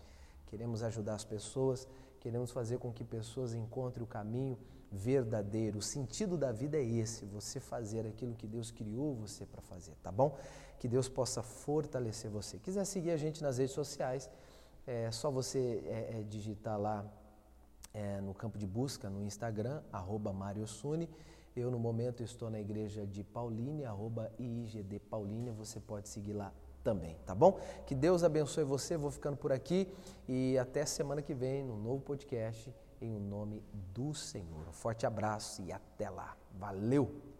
Queremos 0.47 0.83
ajudar 0.83 1.16
as 1.16 1.25
pessoas, 1.27 1.87
queremos 2.18 2.51
fazer 2.51 2.79
com 2.79 2.91
que 2.91 3.05
pessoas 3.05 3.53
encontrem 3.53 4.03
o 4.03 4.07
caminho 4.07 4.57
verdadeiro. 4.93 5.78
O 5.78 5.82
sentido 5.82 6.36
da 6.36 6.53
vida 6.53 6.76
é 6.76 6.84
esse, 6.84 7.24
você 7.24 7.59
fazer 7.59 8.07
aquilo 8.07 8.34
que 8.34 8.47
Deus 8.47 8.70
criou 8.70 9.14
você 9.14 9.47
para 9.47 9.62
fazer, 9.62 9.95
tá 10.03 10.12
bom? 10.12 10.36
Que 10.78 10.86
Deus 10.86 11.09
possa 11.09 11.43
fortalecer 11.43 12.30
você. 12.30 12.59
Quiser 12.59 12.84
seguir 12.84 13.11
a 13.11 13.16
gente 13.16 13.43
nas 13.43 13.59
redes 13.59 13.74
sociais, 13.74 14.30
é 14.86 15.11
só 15.11 15.30
você 15.30 15.82
é, 15.86 16.18
é, 16.18 16.22
digitar 16.22 16.78
lá 16.78 17.07
é, 17.95 18.20
no 18.20 18.34
campo 18.34 18.59
de 18.59 18.66
busca 18.66 19.09
no 19.09 19.24
Instagram, 19.24 19.82
arroba 19.93 20.32
Mariosune. 20.32 21.09
Eu, 21.55 21.70
no 21.70 21.78
momento, 21.78 22.22
estou 22.22 22.51
na 22.51 22.61
igreja 22.61 23.07
de 23.07 23.22
Paulínia, 23.22 23.88
arroba 23.90 24.30
IIGD 24.38 24.99
Paulínia. 25.01 25.53
Você 25.53 25.78
pode 25.78 26.09
seguir 26.09 26.32
lá 26.32 26.53
também, 26.82 27.16
tá 27.26 27.34
bom? 27.34 27.61
Que 27.86 27.95
Deus 27.95 28.24
abençoe 28.24 28.64
você. 28.64 28.97
Vou 28.97 29.11
ficando 29.11 29.36
por 29.36 29.53
aqui 29.53 29.86
e 30.26 30.59
até 30.59 30.84
semana 30.86 31.20
que 31.20 31.34
vem 31.34 31.62
no 31.62 31.76
novo 31.76 32.01
podcast 32.01 32.72
em 33.03 33.12
o 33.12 33.18
nome 33.18 33.62
do 33.94 34.14
Senhor. 34.14 34.68
Um 34.68 34.72
forte 34.72 35.05
abraço 35.05 35.62
e 35.62 35.72
até 35.72 36.09
lá. 36.09 36.36
Valeu! 36.55 37.32